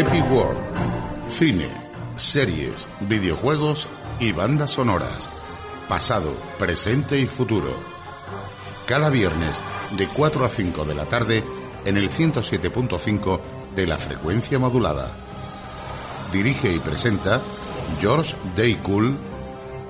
[0.00, 1.28] Epic World.
[1.28, 1.68] Cine,
[2.14, 3.86] series, videojuegos
[4.18, 5.28] y bandas sonoras.
[5.90, 7.74] Pasado, presente y futuro.
[8.86, 9.60] Cada viernes
[9.98, 11.44] de 4 a 5 de la tarde
[11.84, 13.40] en el 107.5
[13.76, 15.10] de la frecuencia modulada.
[16.32, 17.42] Dirige y presenta
[18.00, 19.18] George Daycool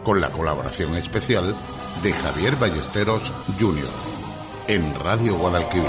[0.02, 1.56] con la colaboración especial
[2.02, 3.90] de Javier Ballesteros Jr.
[4.66, 5.86] en Radio Guadalquivir.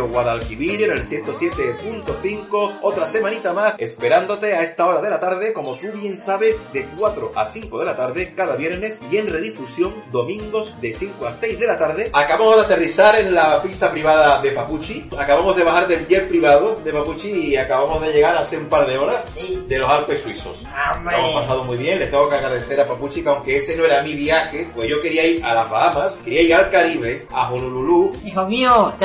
[0.00, 2.78] Radio Guadalquivir en el 107.5.
[2.80, 6.88] Otra semanita más esperándote a esta hora de la tarde, como tú bien sabes, de
[6.96, 11.34] 4 a 5 de la tarde cada viernes y en redifusión domingos de 5 a
[11.34, 12.10] 6 de la tarde.
[12.14, 15.06] Acabamos de aterrizar en la pista privada de Papuchi.
[15.18, 18.86] Acabamos de bajar del jet privado de Papuchi y acabamos de llegar hace un par
[18.86, 20.62] de horas de los Alpes suizos.
[21.04, 23.84] Lo hemos pasado muy bien, le tengo que agradecer a Papuchi que aunque ese no
[23.84, 27.52] era mi viaje, pues yo quería ir a las Bahamas, quería ir al Caribe, a
[27.52, 29.04] Honolulu, Hijo mío, te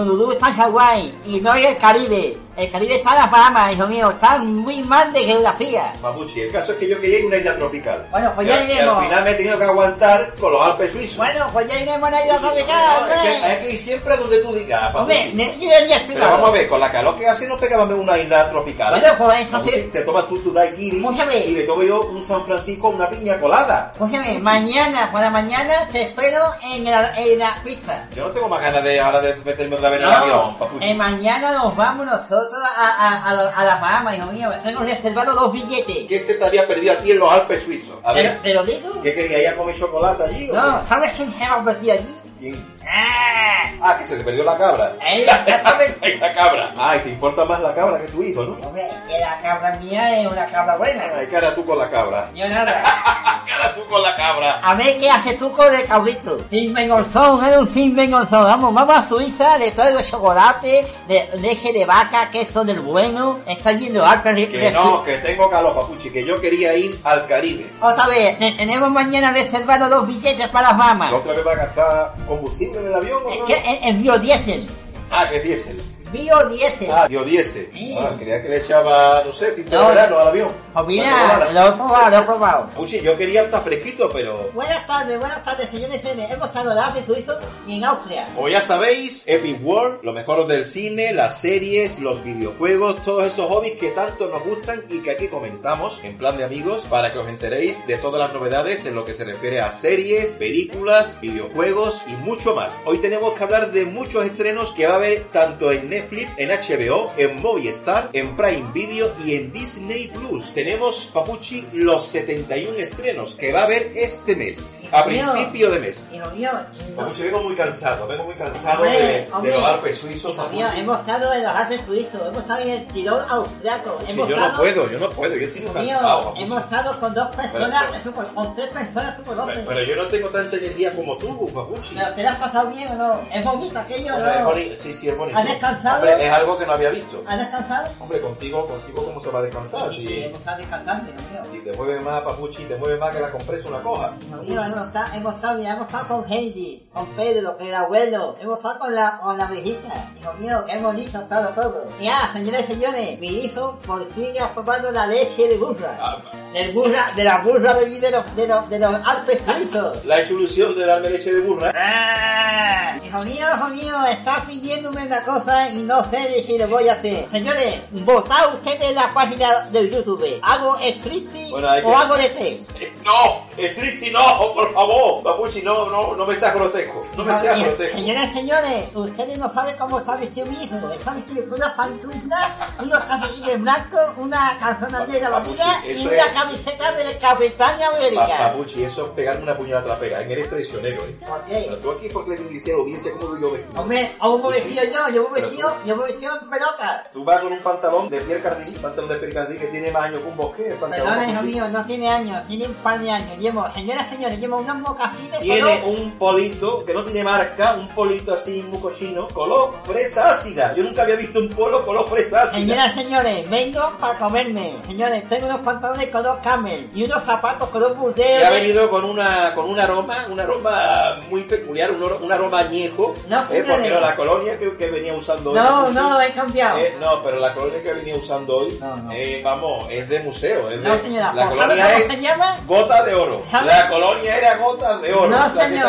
[0.00, 2.43] Honolulu está en Hawái y no es el Caribe.
[2.56, 5.92] El Caribe está en las Bahamas, hijo mío, está muy mal de geografía.
[6.00, 6.42] Papuchi.
[6.42, 8.06] El caso es que yo quería ir a una isla tropical.
[8.12, 8.98] Bueno, pues ya al- y iremos.
[8.98, 11.16] al final me he tenido que aguantar con los Alpes suizos.
[11.16, 14.14] Bueno, pues ya iremos a la isla tropical, No, es, que, hay que ir siempre
[14.14, 15.72] a donde tú digas, Hombre, necesito
[16.14, 19.00] Pero vamos a ver, con la calor que hace no pegamos en una isla tropical.
[19.00, 22.88] Bueno, pues entonces- te tomas tú tu daiquiri y me tomo yo un San Francisco,
[22.90, 23.90] una piña colada.
[23.94, 28.06] Escúchame, mañana, por la mañana te espero en la, en la pista.
[28.14, 30.84] Yo no tengo más ganas de ahora de meterme otra vez en el avión, Papuchi.
[30.88, 34.50] eh, mañana nos vamos nosotros a, a, a, la- a las Bahamas, hijo mío.
[34.64, 36.06] Hemos reservado dos billetes.
[36.08, 37.96] ¿Qué se te había perdido a ti en los Alpes suizos?
[38.04, 39.02] A ¿Pero, ver, pero digo?
[39.02, 40.50] ¿qué quería comer chocolate allí?
[40.50, 42.14] o No, ¿sabes quién se ha convertido allí?
[42.40, 42.73] ¿Quién?
[42.88, 43.96] ¡Ah!
[43.98, 44.96] Que se te perdió la cabra.
[45.06, 45.98] Exactamente.
[46.02, 46.70] Ay, la cabra.
[46.76, 48.52] Ay, te importa más la cabra que tu hijo, ¿no?
[48.66, 51.04] Hombre, que la cabra mía es una cabra buena.
[51.18, 52.30] Ay, cara tú con la cabra.
[52.34, 52.82] Yo nada.
[53.46, 54.58] Cara tú con la cabra.
[54.62, 56.38] A ver qué haces tú con el cabrito.
[56.48, 58.42] Sin vengonzón, es un sin vengonzón.
[58.44, 63.40] Vamos, vamos a Suiza, le traigo chocolate, de, leche de vaca, queso del bueno.
[63.46, 67.70] Está yendo re- Que no, que tengo calor, papuchi, que yo quería ir al Caribe.
[67.82, 71.12] Otra vez, te- tenemos mañana reservado dos billetes para las mamas.
[71.12, 74.66] ¿La otra vez va a gastar combustible en el avión Es es, es biodiesel.
[75.10, 75.82] Ah, que es diésel.
[76.12, 76.90] Biodiesel.
[76.90, 77.68] Ah, biodiesel.
[77.72, 77.96] Sí.
[77.98, 79.82] Ah, creía que le echaba, no sé, tinta No.
[79.88, 80.52] de verano al avión.
[80.74, 82.66] Pues mira, Cuando lo he probado, lo he probado.
[82.66, 84.50] Papuchi, yo quería estar fresquito, pero...
[84.52, 86.32] Buenas tardes, buenas tardes, señores y señores.
[86.32, 88.28] Hemos estado en Alpes suizo y en Austria.
[88.34, 93.48] Como ya sabéis, Epic World, lo mejor del cine, las series, los videojuegos, todos esos
[93.48, 97.18] hobbies que tanto nos gustan y que aquí comentamos en plan de amigos para que
[97.18, 102.02] os enteréis de todas las novedades en lo que se refiere a series, películas, videojuegos
[102.08, 102.80] y mucho más.
[102.84, 106.48] Hoy tenemos que hablar de muchos estrenos que va a haber tanto en Netflix, en
[106.50, 110.52] HBO, en Movistar, en Prime Video y en Disney Plus.
[110.64, 115.22] Tenemos, Papuchi, los 71 estrenos que va a haber este mes, a Mío.
[115.34, 116.08] principio de mes.
[116.10, 116.50] Hijo mío,
[116.90, 116.96] no.
[116.96, 119.52] Papuchi, vengo muy cansado, vengo muy cansado Hombre, de, de hombre.
[119.52, 120.32] los Alpes suizos.
[120.32, 123.98] Hijo mío, hemos estado en los Alpes suizos, hemos estado en el Tirol austriaco.
[124.06, 126.32] Sí, hemos yo no estado- puedo, yo no puedo, yo estoy Hijo cansado.
[126.32, 129.54] mío, hemos estado con dos personas, Pero- tú con, tres personas, tú conoces.
[129.56, 131.94] Pero, pero yo no tengo tanta energía como tú, Papuchi.
[131.94, 133.28] ¿Pero te lo has pasado bien o no?
[133.30, 134.50] ¿Es bonito aquello Hombre, es no?
[134.50, 135.38] boni- Sí, sí, es bonito.
[135.38, 135.96] ¿Has descansado?
[136.08, 137.22] Hombre, es algo que no había visto.
[137.26, 137.88] ¿Has descansado?
[138.00, 139.90] Hombre, contigo, contigo, ¿cómo se va a descansar?
[139.92, 140.32] Sí, Si,
[140.62, 141.42] hijo mío.
[141.52, 144.12] si te mueve más, Papuchi, te mueve más que la compresa una coja.
[144.26, 148.36] Hijo mío, hemos estado, hemos estado, hemos estado con Heidi, con Pedro, con el abuelo,
[148.40, 149.92] hemos estado con la, con la viejita.
[150.20, 151.86] Hijo mío, qué bonito ha estado todo.
[152.00, 155.96] Ya, señores y señores, mi hijo por fin ha probado la leche de burra.
[156.00, 156.18] Ah,
[156.52, 160.04] Del burra, de la burra de allí de los, de los, de los Alpes suizos.
[160.04, 161.72] La ilusión de darme leche de burra.
[161.76, 166.88] Ah, Hijo mío, hijo mío, está pidiéndome una cosa y no sé si lo voy
[166.88, 167.28] a hacer.
[167.30, 170.24] Señores, votad ustedes en la página del YouTube.
[170.46, 172.60] ¿Hago striptease Bueno, hay que- o hago de té?
[173.04, 175.22] No, es triste, no, por favor.
[175.22, 177.04] Papuchi, no, no, no me seas grotesco.
[177.18, 177.96] No me seas grotesco.
[177.98, 180.76] Señoras y señores, ustedes no saben cómo está vestido mi hijo.
[180.90, 186.26] Está vestido con una pantufla, unos calcetines blancos, una calzona Papuchi, bonita y una es-
[186.32, 188.38] camiseta del Capitán Pa- América.
[188.38, 190.22] Papuchi, eso es pegarme una puñalada trapera.
[190.22, 190.32] ¿eh?
[190.32, 191.16] Eres traicionero, ¿eh?
[191.26, 191.76] ¿Por Pero qué?
[191.82, 193.80] tú aquí, porque le la audiencia cómo voy yo vestido?
[193.82, 195.08] Hombre, ¿cómo me he vestido yo?
[195.14, 197.04] Yo Pero vestido, yo me he vestido en pelota.
[197.12, 200.04] Tú vas con un pantalón de Pierre Cardin, pantalón de Pierre Cardin que tiene más
[200.04, 200.76] años que un bosque.
[200.80, 203.38] Perdona, hijo mío, no tiene años, tiene un par de años.
[203.38, 207.74] Llevo, señoras y señores, llevo unos mocasines Tiene color- un polito que no tiene marca,
[207.74, 210.74] un polito así muy cochino, color fresa ácida.
[210.76, 212.58] Yo nunca había visto un polo color fresa ácida.
[212.60, 214.74] Señoras y señores, vengo para comerme.
[214.86, 218.46] Señores, tengo unos pantalones color camel y unos zapatos color Y burdeo.
[218.46, 223.14] ha venido con una con un aroma, un aroma muy peculiar, un, un aroma añejo.
[223.28, 225.56] No, eh, porque era la colonia que, que venía usando hoy.
[225.56, 226.78] No, no, he cambiado.
[226.78, 229.12] Eh, no, pero la colonia que venía usando hoy, No, no.
[229.12, 230.68] eh, vamos, es de museo.
[230.68, 232.56] De, No, señora, la ¿sabe colonia es se llama?
[232.66, 233.42] gota de oro.
[233.50, 233.66] ¿Sabe?
[233.66, 235.28] La colonia era gota de oro.
[235.28, 235.86] No, señor.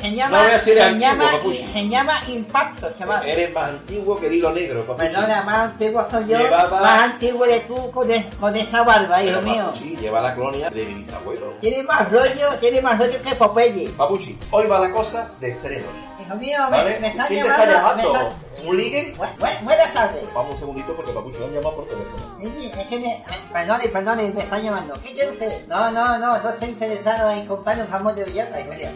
[0.00, 1.30] Se no llama, voy a decir se, antiguo, llama,
[1.72, 3.26] se llama Impacto, chaval.
[3.28, 5.08] Eres más antiguo que el hilo negro, papuchi.
[5.08, 8.08] Perdona, más antiguo soy yo, Llevaba- más antiguo eres tú con,
[8.40, 9.64] con esa barba, hijo Pero, mío.
[9.66, 11.54] Papuchi lleva la colonia de mi bisabuelo.
[11.60, 13.88] Tiene más rollo, tiene más rollo que Popeye.
[13.90, 15.88] Papuchi, hoy va la cosa de estrenos.
[16.24, 16.98] Hijo mío, me, ¿Vale?
[17.00, 17.64] me están ¿Quién te llamando.
[17.74, 18.12] está llamando?
[18.12, 19.14] me está- ¿Un ligue?
[19.16, 20.24] Bu- bu- buenas tardes.
[20.34, 22.36] Vamos un segundito porque Papuchi lo han llamado por teléfono.
[22.80, 24.94] Es que me, perdone, perdone, me están llamando.
[25.02, 25.66] ¿Qué quiere usted?
[25.68, 28.88] No, no, no, no estoy interesado en comprar un jamón de hijo mío.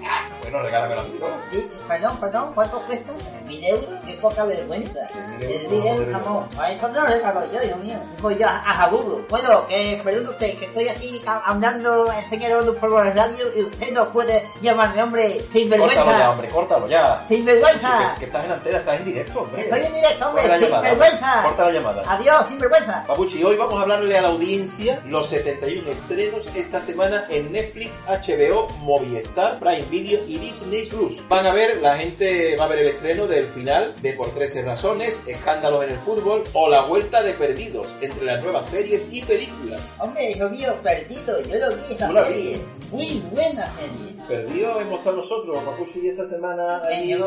[0.42, 1.26] Bueno, regálamelo a mí, ¿no?
[1.50, 3.12] Sí, perdón, perdón, ¿cuánto cuesta?
[3.46, 3.88] ¿Mil euros?
[4.04, 5.00] Qué poca vergüenza.
[5.38, 6.48] Mil euros, jamón.
[6.58, 7.98] A eso no lo regalo yo, hijo mío.
[8.20, 9.24] Voy yo a, a Jabugo.
[9.30, 14.08] Bueno, que perdón usted, que estoy aquí hablando, enseñando por la radio y usted no
[14.10, 17.24] puede llamarme, hombre, sin Córtalo ya, hombre, córtalo ya.
[17.28, 18.16] Sin Que, vergüenza.
[18.18, 19.62] que estás en antena, estás en directo, hombre.
[19.64, 20.82] Estoy en directo, hombre, Corta la llamada.
[20.82, 21.42] vergüenza.
[21.42, 22.04] Corta la llamada.
[22.14, 23.04] Adiós, sin vergüenza.
[23.06, 28.00] Papuchi, hoy vamos a hablarle a la audiencia los 71 estrenos esta semana en Netflix,
[28.06, 31.26] HBO, Movistar, Prime Video y Disney Plus.
[31.28, 34.62] Van a ver, la gente va a ver el estreno del final de Por 13
[34.62, 39.22] Razones, Escándalos en el Fútbol o La Vuelta de Perdidos entre las nuevas series y
[39.22, 39.80] películas.
[39.98, 42.60] Hombre, hijo mío, perdido, yo lo vi esa serie.
[42.92, 44.12] Muy buena serie.
[44.28, 47.20] Perdido hemos estado nosotros, Papuchi, esta semana ahí En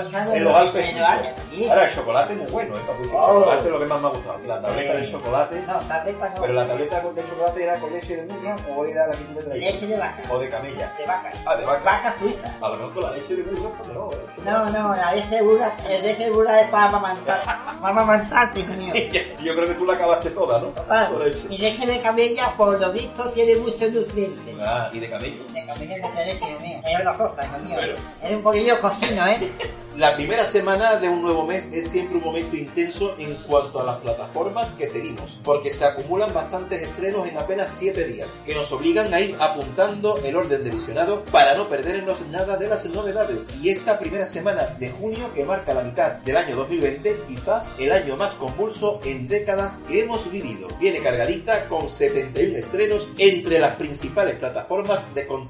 [0.44, 0.96] los Alpes.
[0.96, 3.10] Ahora, el chocolate es muy bueno, ¿eh, Papuchi?
[3.10, 3.40] El Oh.
[3.40, 4.40] chocolate es lo que más me ha gustado.
[4.46, 5.64] La tableta de chocolate.
[5.66, 6.42] No, tableta no.
[6.42, 9.32] Pero la tableta de chocolate era con leche de burra o era la que tú
[9.34, 9.74] me traías.
[9.74, 10.22] Leche de vaca.
[10.30, 10.94] O de camella.
[11.00, 11.34] De vaca.
[11.46, 11.84] Ah, de vaca.
[11.84, 12.56] Vaca suiza.
[12.62, 14.42] A lo mejor con la leche de burra mejor, ¿eh?
[14.46, 17.42] No, no, la leche de burra, la leche de burra es para amamantar.
[17.86, 18.94] Para amamantarte, hijo mío.
[19.44, 21.20] Yo creo que tú la acabaste toda, ¿no?
[21.20, 21.48] Leche.
[21.50, 24.56] Y leche de camella, por lo visto, tiene muchos nutrientes.
[24.64, 25.44] Ah, y de camello.
[25.56, 26.82] Hijo mío.
[27.02, 27.76] Una cosa, mío.
[27.76, 27.96] Bueno.
[28.22, 29.40] Es un poquillo cocino, ¿eh?
[29.96, 33.86] La primera semana de un nuevo mes es siempre un momento intenso en cuanto a
[33.86, 38.74] las plataformas que seguimos, porque se acumulan bastantes estrenos en apenas 7 días, que nos
[38.74, 43.48] obligan a ir apuntando el orden de visionado para no perdernos nada de las novedades.
[43.62, 47.94] Y esta primera semana de junio, que marca la mitad del año 2020, quizás el
[47.94, 53.78] año más convulso en décadas que hemos vivido, viene cargadita con 71 estrenos entre las
[53.78, 55.45] principales plataformas de contenido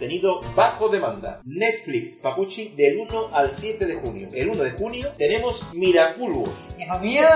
[0.56, 1.42] bajo demanda.
[1.46, 4.30] Netflix, Papuchi, del 1 al 7 de junio.
[4.34, 6.76] El 1 de junio tenemos Miraculous.
[6.78, 7.28] Hijo mío,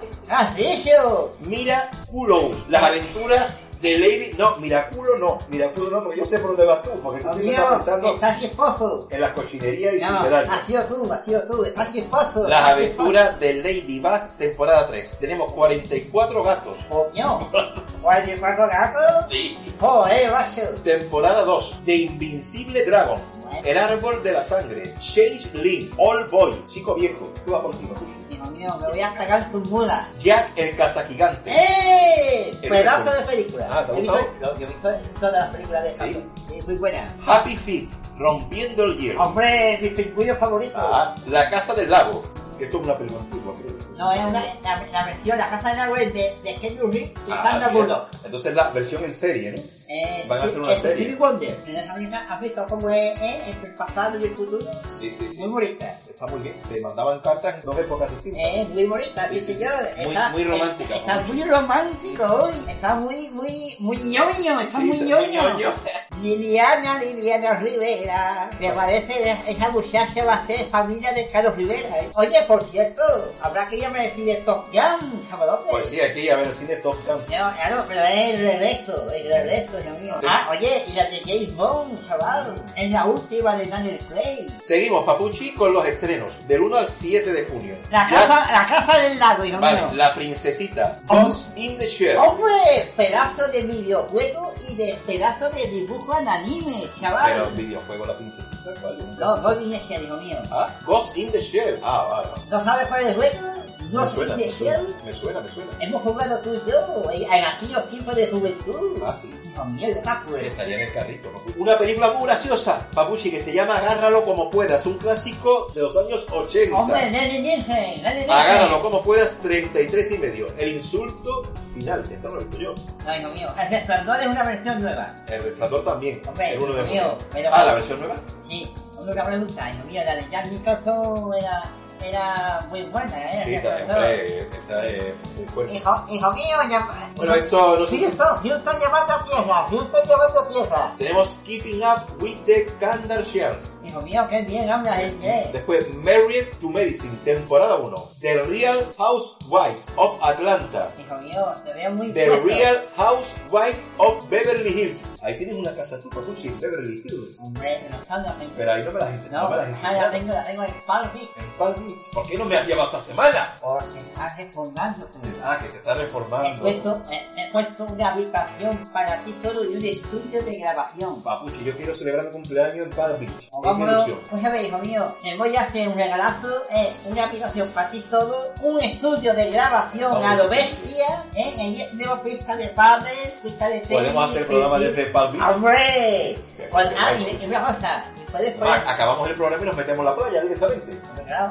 [0.00, 1.32] ¿qué has dicho?
[1.40, 2.68] Miraculous.
[2.68, 4.32] Las aventuras de Lady...
[4.36, 5.38] No, Miraculo no.
[5.48, 6.90] Miraculo no, porque yo sé por dónde vas tú.
[7.02, 9.08] Porque tú siempre estás pensando estás esposo.
[9.10, 12.48] en las cochinerías y No, has sido tú, has sido tú, estás esposo.
[12.48, 15.18] Las aventuras de Ladybug, temporada 3.
[15.20, 16.76] Tenemos 44 gatos.
[16.78, 17.50] esposo.
[18.02, 19.26] Coño, ¿cuarenta gatos?
[19.30, 19.58] Sí.
[19.80, 20.62] Joder, macho.
[20.82, 23.20] Temporada 2 de Invincible Dragon.
[23.44, 23.60] Bueno.
[23.64, 24.94] El árbol de la sangre.
[25.00, 25.94] Change Link.
[25.98, 26.62] All Boy.
[26.68, 27.32] Chico viejo.
[27.44, 27.88] Tú vas Papuchi.
[28.30, 30.06] Hijo mío, me voy a sacar tus mulas.
[30.18, 31.50] Jack el cazagigante.
[31.50, 32.50] ¡Eh!
[32.62, 33.18] El Pedazo mejor.
[33.20, 33.68] de película.
[33.70, 35.98] Ah, ¿te He visto- Yo he visto todas las películas de ¿Sí?
[35.98, 36.32] Jason.
[36.54, 37.16] Es muy buena.
[37.26, 37.88] Happy Feet.
[38.18, 39.22] Rompiendo el hielo.
[39.22, 40.74] Hombre, mis pingüinos favoritos.
[40.76, 42.22] Ah, la casa del lago.
[42.60, 43.87] Esto es una película antigua, creo.
[43.98, 47.10] No, es una, la, la versión, la casa del agua es de, de Ken Reeves
[47.26, 47.68] y Ah, Sandra.
[47.70, 48.08] Bullock.
[48.24, 49.62] Entonces la versión en serie, ¿no?
[49.90, 50.96] Eh, Van a hacer una es serie.
[51.04, 51.58] Stevie Wonder.
[51.66, 54.70] ¿En esa película ¿Has visto cómo es, eh, entre el pasado y el futuro?
[54.90, 55.98] Sí, sí, Muy bonita.
[56.08, 56.54] Está muy bien.
[56.68, 58.42] Te mandaban cartas en dos épocas distintas.
[58.44, 59.72] Eh, muy bonita, sí, Sí, sí, señor.
[59.96, 60.02] sí.
[60.02, 62.52] Muy- Está, muy romántica, Está muy romántico hoy.
[62.68, 64.60] Está muy, muy, muy ñoño.
[64.60, 65.42] Está Sí, muy está ñoño.
[65.54, 65.72] ñoño.
[66.22, 68.50] Liliana, Liliana Rivera.
[68.58, 71.88] Me parece esa muchacha va a ser familia de Carlos Rivera.
[72.00, 72.10] ¿eh?
[72.14, 73.02] Oye, por cierto,
[73.40, 75.22] habrá que ir a ver el cine Top Gun.
[75.70, 77.20] Pues sí, aquí a ver el cine Top Gun.
[77.20, 80.14] No, claro, pero es el regreso, el regreso, Dios mío.
[80.20, 80.26] Sí.
[80.28, 82.54] Ah, oye, y la de James Bond, chaval.
[82.76, 84.48] Es la última de Daniel Craig.
[84.62, 86.46] Seguimos, Papuchi, con los estrenos.
[86.46, 87.76] Del 1 al 7 de junio.
[87.90, 89.90] La casa, la casa del lago, hijo Vale, mío.
[89.94, 91.00] la princesita.
[91.08, 91.24] Oh.
[91.24, 92.16] Ghost in the Shell.
[92.18, 92.92] ¡Hombre!
[92.96, 97.32] Pedazo de videojuego y de pedazos de dibujo en anime, chaval.
[97.32, 98.98] Pero videojuego La Princesita, ¿cuál?
[99.18, 100.38] No, Ghost in the Shell, hijo mío.
[100.50, 101.78] Ah, Ghost in the Shell.
[101.82, 102.28] Ah, vale.
[102.50, 103.38] ¿No sabes cuál es el juego?
[103.78, 104.94] Me Ghost suena, in the me suena, Shell.
[105.04, 105.70] me suena, me suena.
[105.80, 109.02] Hemos jugado tú y yo en aquellos tiempos de juventud.
[109.06, 109.30] Ah, sí.
[109.64, 110.36] Me acuerdo.
[110.38, 111.30] Estaría en el carrito.
[111.32, 111.62] ¿no?
[111.62, 115.96] Una película muy graciosa, Papuchi, que se llama Agárralo como puedas, un clásico de los
[115.96, 116.76] años 80.
[116.76, 118.30] Hombre, Lenny Nielsen, Nielsen.
[118.30, 120.46] Agárralo como puedas, 33 y medio.
[120.58, 121.42] El insulto
[121.74, 122.74] final, esto no lo he visto yo.
[123.06, 125.16] No, hijo mío, el resplandor es una versión nueva.
[125.28, 126.22] El resplandor también.
[126.26, 128.16] Hombre, el uno de mío, pero- Ah, la versión nueva.
[128.48, 131.62] Sí, una pregunta, hijo mío, la de Jack Nicholson era,
[132.02, 133.42] era muy buena, ¿eh?
[133.44, 135.74] Sí, está, hombre, esa es muy fuerte.
[135.74, 136.88] Hijo, hijo mío, ya...
[137.16, 138.02] Bueno, esto no sé si...
[138.04, 140.94] Houston, Houston llevando a tierra, Houston llevando a tierra.
[140.98, 143.72] Tenemos Keeping Up with the Kardashians.
[143.88, 145.52] Hijo mío, qué bien hablas inglés.
[145.52, 148.08] Después, Married to Medicine, temporada 1.
[148.20, 150.90] The Real Housewives of Atlanta.
[150.98, 152.46] Hijo mío, te veo muy The puesto.
[152.48, 155.04] Real Housewives of Beverly Hills.
[155.22, 157.38] Ahí tienes una casa tú, Papuchi, en Beverly Hills.
[157.40, 157.96] Hombre, no
[158.38, 158.52] tengo.
[158.56, 159.32] Pero ahí no me las enseñas.
[159.32, 161.30] No, No, me las esa la tengo, la tengo en Palm Beach.
[161.36, 162.02] En Palm Beach.
[162.12, 163.56] ¿Por qué no me has llevado esta semana?
[163.60, 165.12] Porque está reformándose.
[165.42, 166.60] Ah, que se está He reformando.
[166.62, 171.22] puesto, he, he puesto una habitación para ti solo y un estudio de grabación.
[171.22, 173.48] Papuchi, yo quiero celebrar mi cumpleaños en Palm Beach.
[173.52, 174.20] O Es ilusión.
[174.30, 178.04] pues a ver, hijo mío, voy a hacer un regalazo, eh, una aplicación para ti
[178.08, 183.32] solo, un estudio de grabación Vamos, a lo bestia, eh, ahí tenemos pista de pádel,
[183.42, 183.98] pista de tenis.
[183.98, 184.96] Podemos hacer programa piscina.
[184.96, 185.54] desde Beach.
[185.54, 186.38] ¡Hombre!
[186.56, 188.74] Qué ah, y, y una cosa, puedes poner...
[188.74, 190.98] Ah, acabamos el programa y nos metemos en la playa directamente.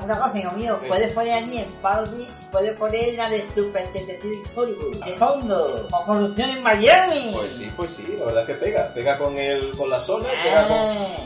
[0.04, 4.44] Una cosa, hijo mío, puedes poner allí en Beach, puedes poner la de Super Detective
[4.56, 7.32] Hollywood, de fondo, o producción en Miami.
[7.34, 8.88] Pues sí, pues sí, la verdad es que pega.
[8.94, 10.44] Pega con el, con la zona, Ah.
[10.44, 10.78] pega con,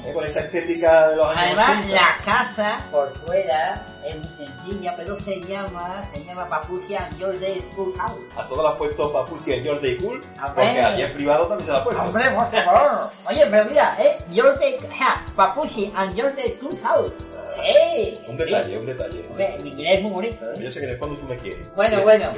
[0.09, 1.93] eh, con esa estética de los años Además, 80.
[1.95, 7.63] la casa por fuera es muy sencilla, pero se llama, se llama Papucia Your Day
[7.71, 8.19] School House.
[8.35, 10.23] A todas las has puesto Papuchi en Your Day Cool,
[10.55, 12.01] porque allí en privado también se la ha puesto.
[12.03, 13.09] Hombre, por favor.
[13.29, 17.13] Oye, pero mira, eh, Your Day, ja, Papuchi and Your Day School House.
[18.27, 19.23] Un detalle, un detalle.
[19.63, 20.71] Mi inglés es muy bonito, Yo eh.
[20.71, 21.67] sé que en el fondo tú me quieres.
[21.75, 22.03] Bueno, Bien.
[22.03, 22.31] bueno,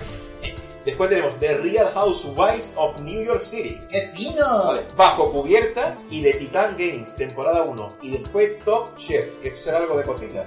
[0.85, 3.79] Después tenemos The Real Housewives of New York City.
[3.89, 4.65] qué fino.
[4.67, 7.95] Vale, Bajo cubierta y de Titan Games, temporada 1.
[8.01, 10.43] Y después Top Chef, que esto será algo de cocina.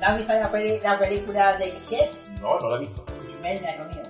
[0.00, 2.08] ¿Has visto la, peli- la película de Chef?
[2.40, 3.04] No, no la he visto.
[3.42, 3.50] Mío,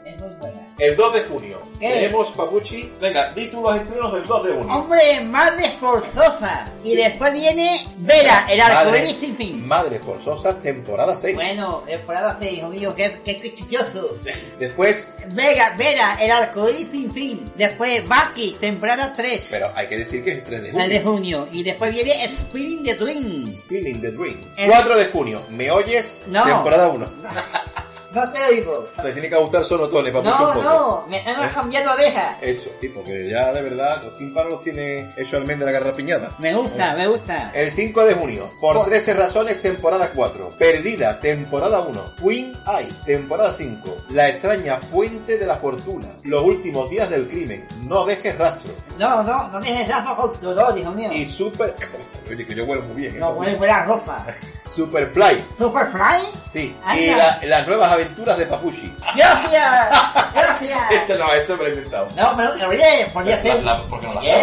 [0.04, 0.59] es muy buena.
[0.80, 1.88] El 2 de junio ¿Qué?
[1.90, 2.90] tenemos Papuchi.
[3.00, 4.74] Venga, di tú los estrenos del 2 de junio.
[4.74, 6.66] Hombre, madre forzosa.
[6.82, 9.66] Y después viene Vera, el arcoíris sin fin.
[9.68, 11.34] Madre Forzosa, temporada 6.
[11.36, 14.16] Bueno, temporada 6, hijo mío, qué, qué cuchilloso.
[14.58, 17.44] Después, Vega, Vera, el arcoíris sin fin.
[17.56, 19.46] Después Bucky, temporada 3.
[19.50, 20.88] pero hay que decir que es el 3 de El junio.
[20.88, 21.48] de junio.
[21.52, 23.58] Y después viene Spinning the Dreams.
[23.58, 24.40] Spinning the Dream.
[24.56, 26.24] El- 4 de junio, ¿me oyes?
[26.28, 26.44] No.
[26.44, 27.10] Temporada 1.
[28.12, 28.84] No te oigo.
[29.02, 32.36] Te tiene que gustar Sonotone, Papuchi, un No, no, me están cambiando orejas.
[32.40, 36.34] Eso, sí, porque ya de verdad los tímpanos los tiene hecho almendra garrapiñada.
[36.38, 37.50] Me gusta, me gusta.
[37.54, 40.56] El 5 de junio, por Por- 13 razones, temporada 4.
[40.58, 42.14] Perdida, temporada 1.
[42.16, 43.96] Queen Eye, temporada 5.
[44.10, 46.08] La extraña fuente de la fortuna.
[46.24, 47.66] Los últimos días del crimen.
[47.86, 48.72] No dejes rastro.
[48.98, 51.10] No, no, no dejes lazo con dolor, hijo mío.
[51.12, 51.74] Y Super...
[52.30, 53.16] Oye, que yo huelo muy bien.
[53.16, 53.18] ¿eh?
[53.20, 54.26] No huele buena ropa.
[54.74, 55.44] Superfly.
[55.58, 56.22] Superfly.
[56.52, 56.76] Sí.
[56.84, 57.00] Anda.
[57.00, 58.94] Y la- las nuevas aventuras de Papushi.
[59.16, 59.88] Gracias,
[60.34, 60.78] gracias.
[60.92, 62.08] Ese no, ese me lo he inventado.
[62.16, 63.62] No, pero oye, podría ser.
[63.62, 64.36] La- la- ¿por qué no la Yeah.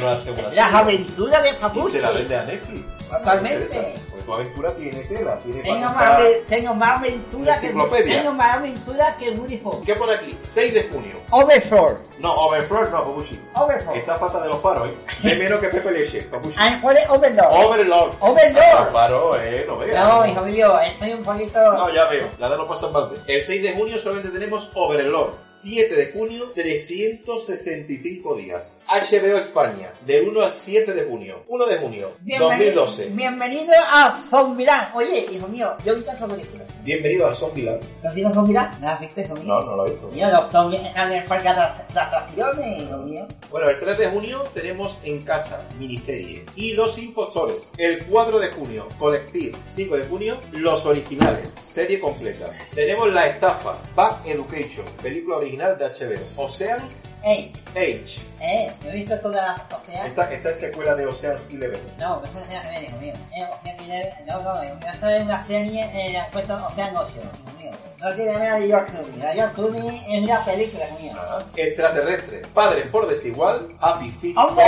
[0.00, 0.20] grabas?
[0.22, 1.92] ¿Por qué no la Las aventuras de Y Papuchi.
[1.92, 2.84] se la vende a Netflix.
[3.10, 3.94] Totalmente.
[4.24, 7.68] Tu aventura tiene tela, tiene Tengo más, ave- tengo más aventura que
[8.04, 9.84] tengo más aventura que Uniform.
[9.84, 10.38] ¿Qué pone aquí?
[10.42, 11.14] 6 de junio.
[11.30, 11.98] Overflow.
[12.20, 13.38] No, Overflow no, Papuchi.
[13.54, 13.94] Overflow.
[13.94, 14.94] Está falta de los faros, ¿eh?
[15.22, 16.54] De menos que Pepe Leche, Papuchi.
[16.58, 17.52] Ah, ¿cuál es Overlord?
[17.52, 18.12] Overlord.
[18.20, 18.80] Overlord.
[18.84, 20.04] Los faros, eh, no veas.
[20.08, 21.72] No, hijo mío, estoy un poquito.
[21.72, 23.10] No, ya veo, la de no pasa mal.
[23.26, 25.34] El 6 de junio solamente tenemos Overlord.
[25.44, 28.82] 7 de junio, 365 días.
[28.94, 31.42] HBO España, del 1 al 7 de junio.
[31.48, 33.06] 1 de junio, Bienvenido, 2012.
[33.12, 34.94] bienvenido a Zombieland.
[34.94, 36.64] Oye, hijo mío, yo he visto esa película.
[36.82, 37.82] Bienvenido a Zombieland.
[38.02, 38.80] ¿Lo has visto Zombieland?
[38.80, 39.42] ¿No has visto, mío?
[39.44, 40.10] No, no lo he visto.
[40.12, 43.26] Mira, los zombies están en el parque de las- de atracciones, hijo mío.
[43.50, 46.44] Bueno, el 3 de junio tenemos En Casa, miniserie.
[46.54, 47.70] Y Los Impostores.
[47.78, 49.56] El 4 de junio, Collective.
[49.66, 52.50] 5 de junio, Los Originales, serie completa.
[52.74, 56.20] Tenemos La Estafa, Back Education, película original de HBO.
[56.36, 58.20] Oceans Ey, 8.
[58.44, 60.06] Eh, ¿no he visto todas las oceanas?
[60.08, 61.80] Esta, esta es secuela de Oceans 11.
[61.98, 63.12] No, tiene que ver, hijo mío.
[63.36, 67.08] Eh, Ocean Eleven- No, no, mío, esto es una serie, eh, ha puesto Ocean 8,
[67.16, 67.70] hijo mío.
[68.00, 69.18] No tiene nada de George Clooney.
[69.18, 71.12] La George Clooney es una película, hijo mío.
[71.56, 74.64] Extraterrestre, Padres por Desigual, Happy Feet ¡Hombre!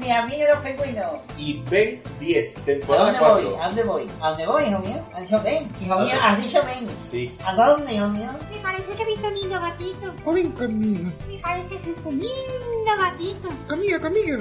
[0.00, 1.12] Mi amigo los pingüinos.
[1.38, 3.42] y Ben 10, ¿A temporada dónde voy?
[3.44, 3.62] 4.
[3.62, 4.10] ¿A dónde voy?
[4.20, 5.04] ¿A dónde voy, hijo mío?
[5.14, 5.72] ¿Has dicho ven?
[5.80, 6.90] Hijo mío, ¿A has dicho ven.
[7.08, 7.36] Sí.
[7.46, 8.28] ¿A dónde, hijo mío?
[8.50, 10.14] Me parece que he visto un lindo gatito.
[10.32, 11.10] Ven conmigo.
[11.28, 13.11] Me parece que es un lindo gatito.
[13.12, 13.48] Ratito.
[13.68, 14.38] Conmigo, conmigo.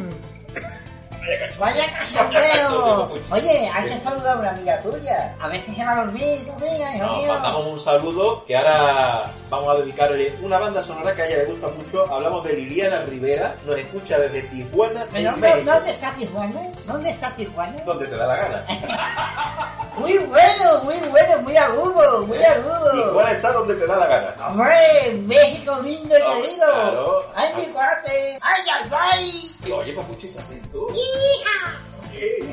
[1.60, 3.20] Vaya cachondeo.
[3.32, 5.36] Oye, hay que saludar a una amiga tuya.
[5.40, 9.76] A si se va a dormir, tu amiga, Nos mandamos un saludo que ahora vamos
[9.76, 12.12] a dedicarle una banda sonora que a ella le gusta mucho.
[12.12, 15.72] Hablamos de Liliana Rivera, nos escucha desde Tijuana, ¿Pero en dónde, México.
[15.74, 16.62] dónde está Tijuana?
[16.88, 17.84] ¿Dónde está Tijuana?
[17.86, 18.66] Donde te da la gana.
[19.98, 22.92] Muy bueno, muy bueno, muy agudo, muy agudo.
[22.94, 24.48] Tijuana está donde te da la gana.
[24.48, 26.66] Hombre, México lindo y Oh, querido.
[26.74, 27.26] claro.
[27.36, 28.40] Ay, mi cuate.
[28.42, 29.52] Ay, ay, ay.
[29.66, 30.88] Y oye, ¿es así tú?
[30.92, 31.76] Hija.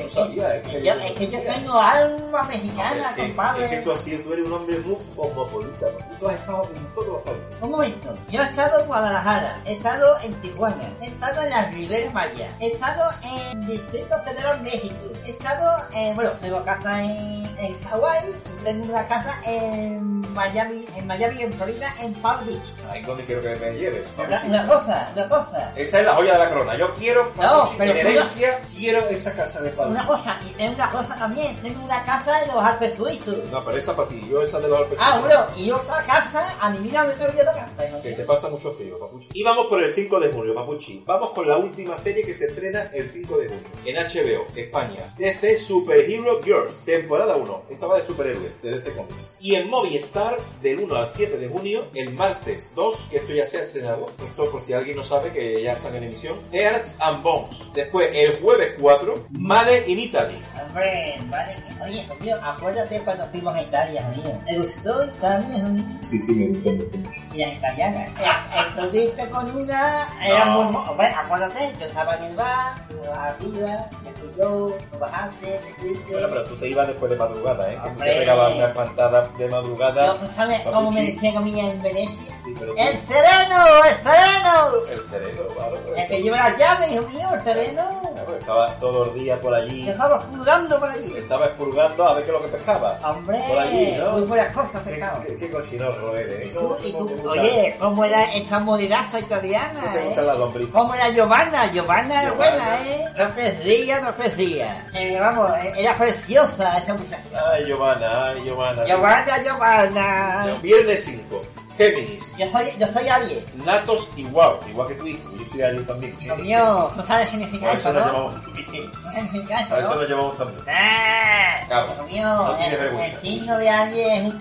[0.02, 3.64] No sabía, es que Yo- es que yo tengo alma mexicana, Es compadre.
[3.64, 5.86] Es que tú así, tú eres un hombre muy cosmopolita.
[6.18, 7.52] Tú has estado en todos los países.
[7.60, 11.74] Un momento, yo he estado en Guadalajara, he estado en Tijuana, he estado en las
[11.74, 17.47] Riberas Maya, he estado en Distrito Federal México, he estado en, bueno, tengo casa en,
[17.58, 22.62] en Hawái y tengo una casa en Miami, en Miami, en Florida, en Palm Beach.
[22.88, 24.06] Ahí es donde quiero que me lleves.
[24.16, 26.76] Una, cosa, una cosa, Esa es la joya de la corona.
[26.76, 29.92] Yo quiero, No, pero en herencia, quiero esa casa de Palma.
[29.92, 33.44] una cosa, y tengo una cosa también, tengo una casa en los Alpes Suizos.
[33.50, 34.98] No, pero esa para ti, yo esa de los Alpes.
[35.00, 38.02] Ah, bueno, y otra casa, adivina dónde tengo yo la casa, ¿no?
[38.02, 39.28] Que se pasa mucho frío, Papuchi.
[39.32, 41.02] Y vamos por el 5 de junio, Papuchi.
[41.04, 43.62] Vamos con la última serie que se estrena el 5 de junio.
[43.84, 45.12] En HBO, España.
[45.16, 47.47] Desde Superhero Girls, temporada 1.
[47.70, 49.36] Esta va de superhéroes, de DC Comics.
[49.40, 53.46] Y en Movistar, del 1 al 7 de junio, el martes 2, que esto ya
[53.46, 54.06] se ha estrenado.
[54.26, 56.36] Esto por si alguien no sabe que ya están en emisión.
[56.52, 57.72] Hearts and Bones.
[57.74, 60.38] Después, el jueves 4, Made in Italy.
[60.66, 61.56] Hombre, vale.
[61.84, 64.38] Oye, mío, acuérdate cuando fuimos a Italia, mío.
[64.46, 65.84] ¿Te gustó Italia, mío?
[66.02, 67.20] Sí, sí, me gustó mucho.
[67.32, 68.08] Y las italianas.
[68.08, 68.24] Eh,
[68.68, 70.62] Estuviste con una, era No.
[70.64, 70.76] muy...
[70.88, 76.12] Hombre, acuérdate, yo estaba en el bar, arriba, me fui yo, bajaste, me fuiste.
[76.12, 77.78] Bueno, pero tú te ibas después de madrugada, ¿eh?
[77.82, 80.06] Que tú te pegabas unas pantadas de madrugada.
[80.20, 82.34] No, ¿Sabes cómo me decían a mí en Venecia?
[82.44, 83.64] Sí, pero tú- ¡El sereno!
[83.88, 84.90] ¡El sereno!
[84.90, 85.76] El sereno, claro.
[85.86, 85.98] pues.
[86.02, 87.82] El que lleva las llaves, hijo mío, el sereno.
[88.14, 89.84] Claro, Estaba todo el día por allí.
[89.84, 91.14] Yo estaba pulgando por allí.
[91.16, 92.98] Estaba expurgando a ver qué es lo que pescaba.
[93.04, 94.12] Hombre, Por allí, ¿no?
[94.12, 95.20] muy buenas cosas, Qué, pescado.
[95.26, 96.52] qué, qué cochinorro eres, Y ¿eh?
[96.54, 97.30] tú, ¿Cómo- y cómo tú, gusta?
[97.30, 100.04] oye, ¿cómo era esta moderaza italiana, ¿Cómo te eh?
[100.06, 100.72] gustan las lombrices?
[100.72, 101.66] ¿Cómo era Giovanna?
[101.72, 102.34] Giovanna Giovanna.
[102.36, 103.04] buena, ¿eh?
[103.18, 104.76] No te rías, no te rías.
[104.94, 107.22] Eh, vamos, eh, era preciosa esa muchacha.
[107.32, 108.84] Ay, Giovanna, ay, Giovanna.
[108.84, 110.58] Giovanna, Giovanna.
[110.60, 111.57] Viernes 5.
[111.78, 113.54] Géminis, Yo soy, yo soy Aries.
[113.64, 114.58] Natos y Wow.
[114.68, 115.30] Igual que tú, hijo.
[115.38, 116.16] Yo soy Aries también.
[116.20, 118.00] Hijo mío, tú sabes significa eso, ¿no?
[118.00, 118.66] llamamos también.
[118.72, 120.64] ¿Qué significa eso, nos llamamos también.
[120.68, 121.60] ¡Ah!
[121.68, 121.94] Cabra.
[121.94, 123.20] Hijo mío, No el, el vergüenza.
[123.20, 124.40] signo de Aries es un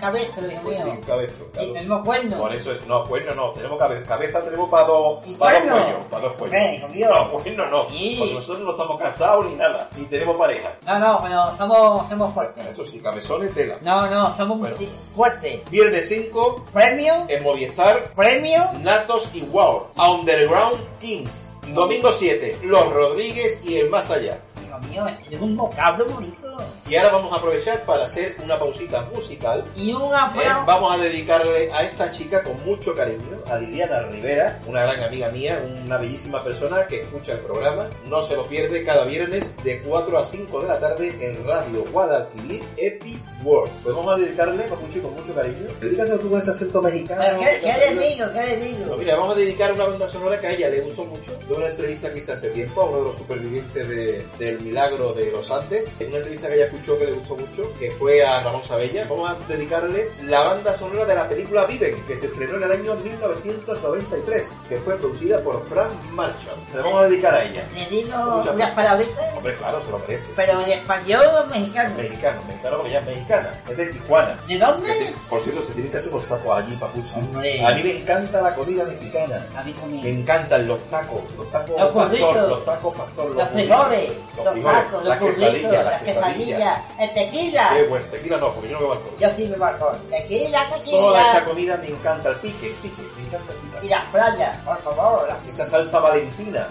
[0.50, 0.92] hijo Pues mío.
[0.96, 1.72] sí, cabeza, Y claro.
[1.72, 2.38] tenemos cuernos.
[2.40, 4.06] Por eso, no, cuerno no, tenemos cabeza.
[4.06, 6.04] Cabeza tenemos para dos, ¿Y para dos cuellos.
[6.10, 6.90] Para dos cuellos.
[6.90, 7.08] Mío.
[7.10, 7.90] No, cuerno no.
[7.90, 8.16] Sí.
[8.18, 9.88] Porque nosotros no estamos casados ni nada.
[9.96, 10.70] Ni tenemos pareja.
[10.86, 12.66] No, no, pero somos, somos fuertes.
[12.66, 13.76] Eso sí, cabezones tela.
[13.82, 14.76] No, no, somos Bueno.
[15.14, 15.70] fuertes.
[15.70, 18.62] Viernes 5, Premio, en Movistar, premio.
[18.82, 19.88] Natos y Wow.
[19.96, 21.54] Underground Kings.
[21.74, 24.38] Domingo 7, Los Rodríguez y el Más Allá.
[24.66, 26.56] Hijo mío, es un vocablo bonito.
[26.88, 29.64] Y ahora vamos a aprovechar para hacer una pausita musical.
[29.76, 34.60] Y un Eh, vamos a dedicarle a esta chica con mucho cariño, a Liliana Rivera,
[34.66, 37.88] una gran amiga mía, una bellísima persona que escucha el programa.
[38.06, 41.84] No se lo pierde cada viernes de 4 a 5 de la tarde en Radio
[41.92, 43.70] Guadalquivir Epic World.
[43.82, 45.66] Pues vamos a dedicarle, Papuchi, con mucho cariño.
[45.80, 47.22] Dedícaselo tú con ese acento mexicano.
[47.40, 48.26] ¿Qué, qué le digo?
[48.32, 48.96] ¿Qué le Pues digo?
[48.96, 51.66] mira, vamos a dedicar una banda sonora que a ella le gustó mucho, de una
[51.66, 55.50] entrevista que hice hace tiempo a uno de los supervivientes de- del milagro de los
[55.50, 59.06] Andes, una entrevista que ella escuchó que le gustó mucho, que fue a Ramón Sabella.
[59.08, 62.72] Vamos a dedicarle la banda sonora de la película Viven, que se estrenó en el
[62.72, 66.56] año 1993, que fue producida por Frank Marshall.
[66.70, 67.66] Se la vamos a dedicar a ella.
[67.74, 70.30] Le digo unas palabritas, Hombre, claro, se lo merece.
[70.36, 71.94] pero en español o mexicano.
[71.96, 74.40] Mexicano, mexicano porque ella es mexicana, es de Tijuana.
[74.46, 74.88] ¿De dónde?
[74.88, 77.12] Que Por cierto, se tienen que hacer unos tacos allí, papuchi.
[77.16, 77.64] Hombre.
[77.66, 79.46] A mí me encanta la comida mexicana.
[79.56, 80.08] A mí Me conmigo.
[80.08, 84.54] encantan los tacos, los tacos Los pastor, los tacos pastor, Los burritos, frijoles, los los
[84.54, 86.58] frijoles, tacos, los las burritos, quesadillas, las las quesadillas.
[86.98, 87.70] El tequila.
[87.74, 89.16] Qué bueno, tequila no, porque yo no bebo alcohol.
[89.18, 90.00] Yo sí me alcohol.
[90.10, 91.44] Tequila, Toda esa tequila.
[91.44, 93.88] comida me encanta, el pique, el pique, me encanta el Y pique.
[93.94, 95.28] las playas, por favor.
[95.28, 96.68] las- Esa salsa valentina,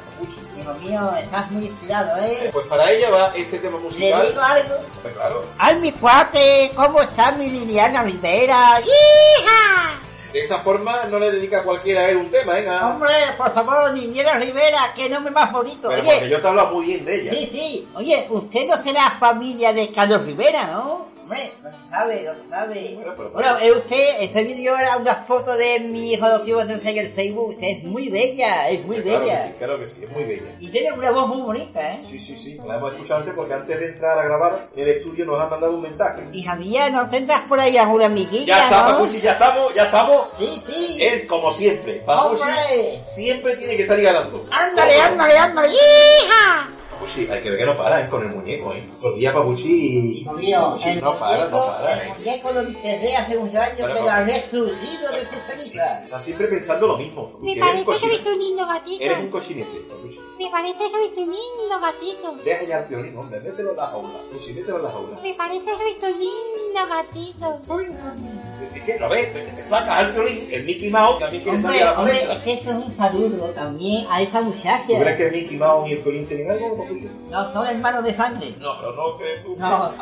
[0.82, 2.50] mío, estás muy inspirado, ¿eh?
[2.52, 4.28] Pues para ella va este tema Le musical.
[4.28, 4.76] digo algo.
[5.02, 8.80] Pues claro, Ay, mi cuate, ¿cómo está mi Liliana Rivera?
[8.82, 10.00] ¡Hija!
[10.38, 12.70] De esa forma no le dedica a cualquiera a él un tema, ¿eh?
[12.70, 15.90] Hombre, por favor, Liliana Rivera, que nombre más bonito.
[15.90, 17.32] Pero porque yo te he hablado muy bien de ella.
[17.32, 17.88] sí, sí.
[17.96, 21.08] Oye, usted no será familia de Carlos Rivera, ¿no?
[21.28, 22.92] Hombre, no se sabe, no se sabe.
[22.96, 26.90] Bueno, pero- Bueno, eh, usted, estoy viendo ahora una foto de mi hijo adoptivo que
[26.90, 27.50] en el Facebook.
[27.50, 29.44] Usted es muy bella, es muy Claro que bella.
[29.48, 30.56] sí, claro que sí, es muy bella.
[30.62, 32.02] Y tiene una voz muy bonita, ¿eh?
[32.10, 34.88] Sí, sí, sí, la hemos escuchado antes porque antes de entrar a grabar en el
[34.90, 36.24] estudio nos han mandado un mensaje.
[36.32, 38.98] Hija mía, ¿no tendrás por ahí alguna amiguilla, Ya está, no?
[39.00, 40.22] Papuchi, ya estamos, ya estamos.
[40.40, 40.98] Sí, sí.
[41.02, 42.04] Es como siempre.
[42.08, 43.02] ¡Hombre!
[43.04, 44.46] siempre tiene que salir ganando.
[44.50, 46.70] Ándale, ándale, ándale, hija.
[46.98, 48.10] Papuchi, hay que ver que no para, ¿eh?
[48.10, 48.84] Con el muñeco, ¿eh?
[49.00, 50.22] Todavía Papuchi...
[50.22, 52.14] Hijo mío, Papuchi el no para, no para, el ¿eh?
[52.18, 56.04] muñeco lo enterré hace muchos años, Pero, pero ha resurgido de su ceniza.
[56.04, 57.38] Está siempre pensando lo mismo.
[57.40, 59.04] Me parece que he visto un lindo gatito.
[59.04, 60.20] Eres un cochinete, Papuchi.
[60.40, 62.36] Me parece que he visto un lindo gatito.
[62.44, 63.42] Deja ya el piolín, hombre.
[63.42, 64.10] Mételo en la jaula.
[64.10, 65.20] Papuchi, mételo en la jaula.
[65.22, 68.47] Me parece que he visto un lindo gatito.
[68.76, 69.30] Es que, lo ves,
[69.68, 72.34] sacas al piolín, el Mickey Mouse también quiere Hombre, salir a la hombre, palestra.
[72.36, 74.84] es que eso es un saludo también a esa muchacha.
[74.88, 76.88] ¿Tú crees que Mickey Mouse y el piolín tienen algo?
[77.30, 78.54] No son hermanos de sangre.
[78.60, 79.56] No, pero no crees tú.
[79.58, 79.94] No,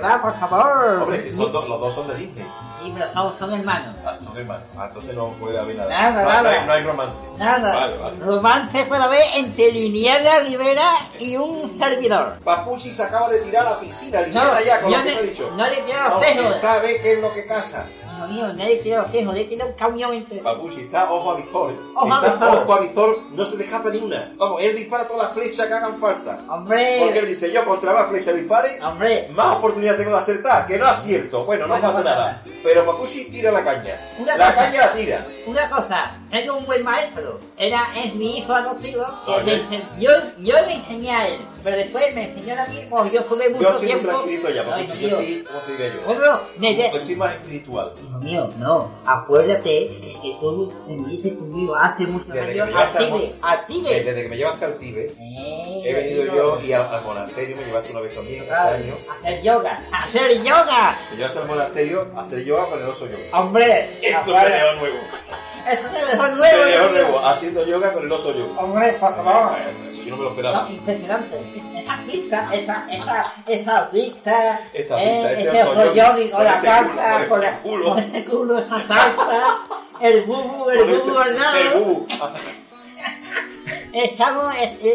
[0.00, 1.02] que va, por favor.
[1.02, 2.46] Hombre, si son dos- los dos son de Disney.
[2.82, 3.94] Sí, pero son, son hermanos.
[4.04, 4.64] Ah, son hermanos.
[4.76, 5.88] Ah, entonces no puede haber nada.
[5.90, 6.42] Nada, no, nada.
[6.42, 7.18] No, hay, no hay romance.
[7.38, 7.74] Nada.
[7.74, 8.18] Vale, vale.
[8.24, 12.38] Romance puede haber entre Liniela Rivera y un servidor.
[12.44, 15.22] Papuchi se acaba de tirar a la piscina, No, limpiada ya con lo que he
[15.22, 15.50] dicho.
[15.56, 16.56] no le quiero los No, tejos.
[16.60, 17.86] sabe qué es lo que casa.
[18.28, 20.38] Mío, nadie quiere los quejos, le quiere un camión entre...
[20.38, 21.72] Papuchi está ojo a visor.
[21.72, 21.76] ¿eh?
[21.94, 24.32] Ojo a está ojo a visor, no se escapa ni una.
[24.36, 26.38] Vamos, él dispara todas las flechas que hagan falta.
[26.38, 30.66] Porque Hombre, él dice, yo contra más flechas dispare, hombre, más oportunidad tengo de acertar,
[30.66, 31.44] que no acierto.
[31.44, 32.42] Bueno, no pasa nada.
[32.64, 34.00] Pero Papuchi tira la caña.
[34.18, 34.56] Una la cosa.
[34.64, 35.26] caña la tira.
[35.46, 37.38] una cosa, tengo un buen maestro.
[37.58, 39.04] Era, es mi hijo adoptivo,
[39.44, 43.20] que yo, yo le enseñé a él, pero después me enseñó a mí, pues yo
[43.20, 44.08] estuve mucho Yo muy tiempo...
[44.08, 46.00] tranquilito ya, No, hijo Yo estoy, ¿cómo te diré yo?
[46.06, 47.92] bueno, me de- Yo estoy más espiritual.
[48.08, 49.88] Hijo mío, no, acuérdate
[50.22, 54.04] que tú me viniste conmigo hace muchos Desde años al Tibet, mon- a Tibet.
[54.06, 57.64] Desde que me llevaste al Eh, he venido digo, yo y al, al monasterio, me
[57.64, 58.98] llevaste una vez también, hace años.
[59.20, 60.98] hacer yoga, hacer yoga.
[61.10, 63.38] Me llevaste al monasterio hacer yoga con el oso yoga.
[63.40, 64.96] Hombre, Eso me acuérdate- dejó nuevo.
[65.66, 68.60] Eso te dejó Me nuevo, nuevo, haciendo yoga con el oso yoga.
[68.60, 69.56] Hombre, por favor.
[69.90, 70.62] Eso yo no me lo esperaba.
[70.62, 71.40] No, impresionante.
[71.40, 76.54] Esa vista, esa, esa, esa vista, Esa eh, vista, ese ese ojo yogi, con la
[76.60, 77.88] culo, con ese culo.
[77.90, 79.58] con ese culo, esa salsa,
[80.00, 81.56] el bubu, el bubu al lado.
[81.58, 82.06] El bubu.
[83.94, 84.52] Estamos,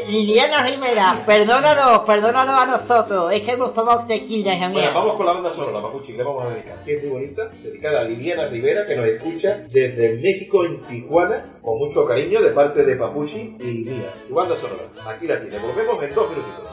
[0.10, 4.92] Liliana Rivera, perdónanos, perdónanos a nosotros, es que hemos tomado tequila, hija Bueno, mía.
[4.94, 6.84] vamos con la banda sonora, Papuchi, que le vamos a dedicar.
[6.84, 11.50] Que es muy bonita, dedicada a Liliana Rivera, que nos escucha desde México en Tijuana,
[11.62, 14.14] con mucho cariño de parte de Papuchi y mía.
[14.28, 14.84] Su banda sonora.
[15.08, 15.60] Aquí la tiene.
[15.60, 16.68] Volvemos en dos minutitos.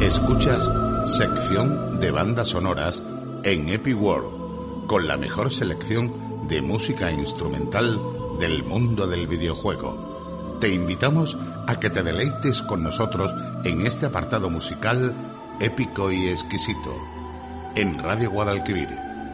[0.00, 0.68] Escuchas
[1.06, 3.02] sección de bandas sonoras
[3.42, 4.45] en Epic World,
[4.86, 8.00] con la mejor selección de música instrumental
[8.38, 10.56] del mundo del videojuego.
[10.60, 15.14] Te invitamos a que te deleites con nosotros en este apartado musical
[15.60, 16.94] épico y exquisito.
[17.74, 18.88] En Radio Guadalquivir,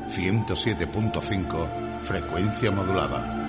[0.08, 3.41] 107.5, frecuencia modulada.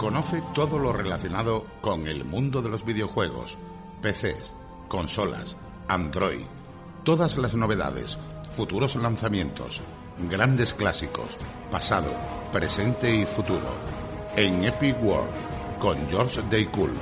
[0.00, 3.58] Conoce todo lo relacionado con el mundo de los videojuegos,
[4.00, 4.54] PCs,
[4.88, 5.58] consolas,
[5.88, 6.46] Android,
[7.04, 9.82] todas las novedades, futuros lanzamientos,
[10.30, 11.36] grandes clásicos,
[11.70, 12.10] pasado,
[12.50, 13.68] presente y futuro.
[14.36, 16.94] En Epic World, con George Daycool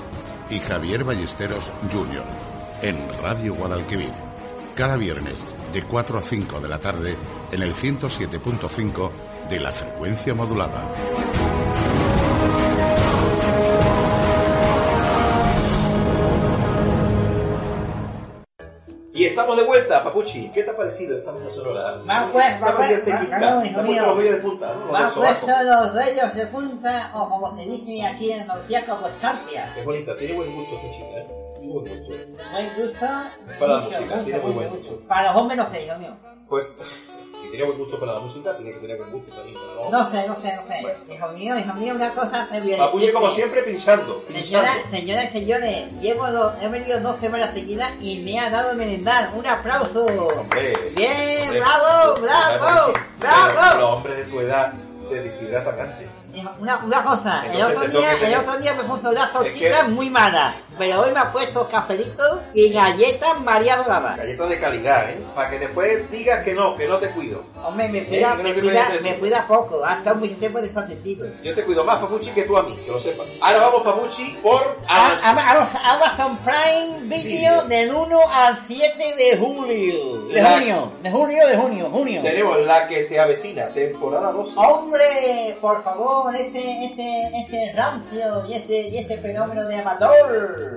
[0.51, 2.27] y Javier Ballesteros Jr.
[2.83, 4.13] en Radio Guadalquivir.
[4.75, 7.17] Cada viernes de 4 a 5 de la tarde
[7.53, 9.11] en el 107.5
[9.49, 12.08] de la frecuencia modulada.
[19.49, 20.51] Estamos de vuelta, Papuchi.
[20.51, 21.97] ¿Qué te ha parecido esta banda sonora?
[22.05, 22.91] Más pues, ¿Te ha más pues,
[23.41, 24.07] no, ¿Te hijo mío.
[24.07, 24.75] los vellos de punta?
[24.75, 24.93] ¿no?
[24.93, 29.75] Más puesto los vellos de punta, o como se dice aquí en Norciaco, Constancia.
[29.75, 31.27] Es bonita, tiene buen gusto esta chica, ¿eh?
[31.63, 32.15] Buen gusto.
[32.53, 33.07] Buen gusto.
[33.59, 35.01] Para la música, tiene muy buen gusto.
[35.09, 36.17] Para los hombres no sé, hijo mío.
[36.49, 36.77] Pues,
[37.43, 40.11] si tiene buen gusto para la música, tiene que tener buen gusto también los No
[40.11, 40.79] sé, no sé, no sé.
[40.83, 40.99] Bueno.
[41.15, 44.25] Hijo mío, hijo mío, una cosa te voy a como siempre, pinchando.
[44.25, 44.71] Pinchando.
[44.91, 49.33] señoras y señores, llevo dos, he venido dos semanas seguidas y me ha dado merendar.
[49.39, 50.05] ¡Un aplauso!
[50.05, 50.93] Hombre.
[50.97, 51.43] ¡Bien!
[51.45, 52.15] hombre, ¡Bravo!
[52.21, 52.93] ¡Bravo!
[53.21, 53.87] Pero Los ¡Bravo!
[53.87, 54.73] hombres de tu edad
[55.09, 56.09] se deshidratan antes.
[56.59, 59.89] Una, una cosa, el otro, día, el otro día me puso las Es tortitas que-
[59.91, 64.17] muy malas, pero hoy me ha puesto cafelito y galletas María Dorada.
[64.17, 65.19] Galletas de calidad, ¿eh?
[65.35, 67.43] Para que después digas que no, que no te cuido.
[67.65, 71.27] Hombre, me Eh, cuida, no me, cuida, me cuida poco, ha estado mucho tiempo desatendido.
[71.43, 73.27] Yo te cuido más, Papuchi, que tú a mí, que lo sepas.
[73.41, 75.39] Ahora vamos, Papuchi, por Amazon.
[75.39, 80.27] a- a- Amazon Prime Video del 1 al 7 de julio.
[80.29, 82.23] De La- junio, de julio, de junio, junio.
[82.23, 84.51] Tenemos la que se avecina, temporada 2.
[84.57, 90.68] Hombre, por favor, ese, ese, ese rancio y ese, y ese fenómeno de amador.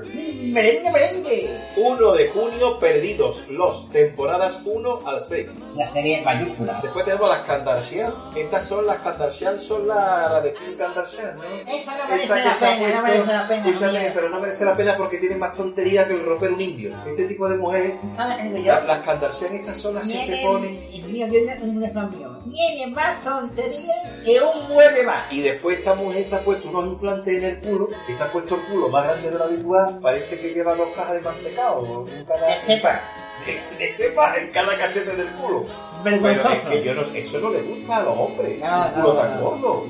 [0.52, 1.60] Merengue, merengue.
[1.78, 5.64] 1 de junio, Perdidos, los temporadas 1 al 6.
[5.76, 6.80] La serie en mayúscula.
[6.82, 8.16] Después tenemos las Kardashians.
[8.36, 11.44] Estas son las Kardashians, son las la de Kim Kardashian, ¿no?
[11.44, 13.68] Eso no merece Esta la pena, no puesto- merece la pena.
[13.68, 14.12] Escúchame, amigo.
[14.16, 16.96] pero no merece la pena porque tienen más tontería que el romper un indio.
[17.06, 18.64] Este tipo de mujeres, ¿Sabes qué digo yo?
[18.66, 20.76] la- las Kardashian estas son las que se Tienen, ponen...
[20.76, 22.52] no no.
[22.52, 25.32] Tiene más tontería que un mueble más.
[25.32, 28.32] Y después esta mujer se ha puesto unos implantes en el culo, que se ha
[28.32, 32.06] puesto el culo más grande de lo habitual, parece que lleva dos cajas de mantecado,
[32.28, 32.48] cada...
[32.48, 33.02] De cepa.
[33.46, 35.65] de, de cepa en cada cachete del culo.
[36.04, 36.50] Vergonzoso.
[36.50, 39.13] Pero es que yo no, eso no le gusta a los hombres, No, un culo
[39.13, 39.86] no, tan gordo.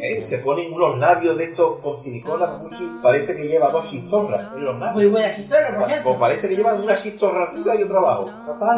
[0.00, 2.60] Eh, Se ponen unos labios de estos con silicona,
[3.00, 4.94] parece que lleva dos chistorras en los labios.
[4.96, 6.04] Muy buena historia, por cierto.
[6.08, 8.30] Pues parece que llevan una chistorra arriba y otra abajo.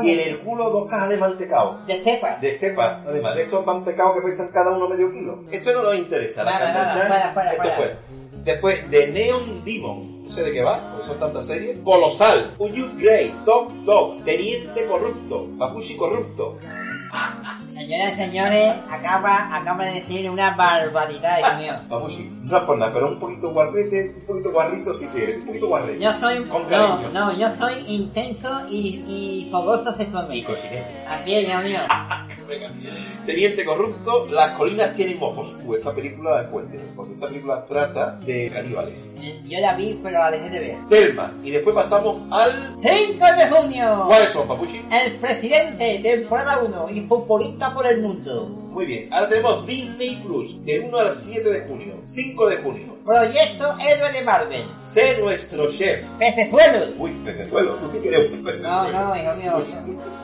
[0.03, 1.79] Y en el culo dos cajas de mantecao.
[1.87, 2.37] De cepa.
[2.43, 5.39] De estepa, además de estos mantecaos que pesan cada uno medio kilo.
[5.51, 7.97] Esto no nos interesa, la Kardashian, fuera, fuera, esto fue.
[8.45, 10.14] Después, de Neon Demon.
[10.25, 11.79] No sé de qué va, porque son tantas series.
[11.85, 16.57] Colosal, Uyu Grey, Top Dog, Teniente Corrupto, Papushi Corrupto.
[17.75, 21.73] Señoras y señores, acaba, acaba de decir una barbaridad, hijo mío.
[21.89, 25.47] Papushi, no es por nada, pero un poquito guarrete, un poquito guarrito si quieres, un
[25.47, 26.01] poquito guarrete.
[26.01, 27.11] Yo soy, Con no, cariño.
[27.13, 30.47] no, yo soy intenso y, y fogoso sexualmente.
[31.09, 31.81] Así es, hijo mío.
[32.49, 32.71] Venga.
[33.27, 35.57] Teniente Corrupto, Las colinas tienen ojos.
[35.65, 39.15] Uh, esta película es fuerte, porque esta película trata de caníbales.
[39.45, 40.77] Yo la vi, pero la dejé de ver.
[40.89, 42.77] Telma, y después pasamos al...
[42.81, 44.05] 5 de junio.
[44.07, 44.83] ¿Cuáles son, Papuchi?
[44.91, 48.47] El presidente, temporada 1, y futbolista por el mundo.
[48.75, 52.94] Muy bien, ahora tenemos Disney Plus, del 1 al 7 de junio, 5 de junio.
[53.05, 54.67] Proyecto Héroe de Marvel.
[54.81, 56.01] Sé nuestro chef.
[56.19, 56.95] Pecezuelo.
[56.99, 58.91] Uy, pecezuelo, tú sí que eres un pecezuelo.
[58.91, 59.63] No, no, hijo mío.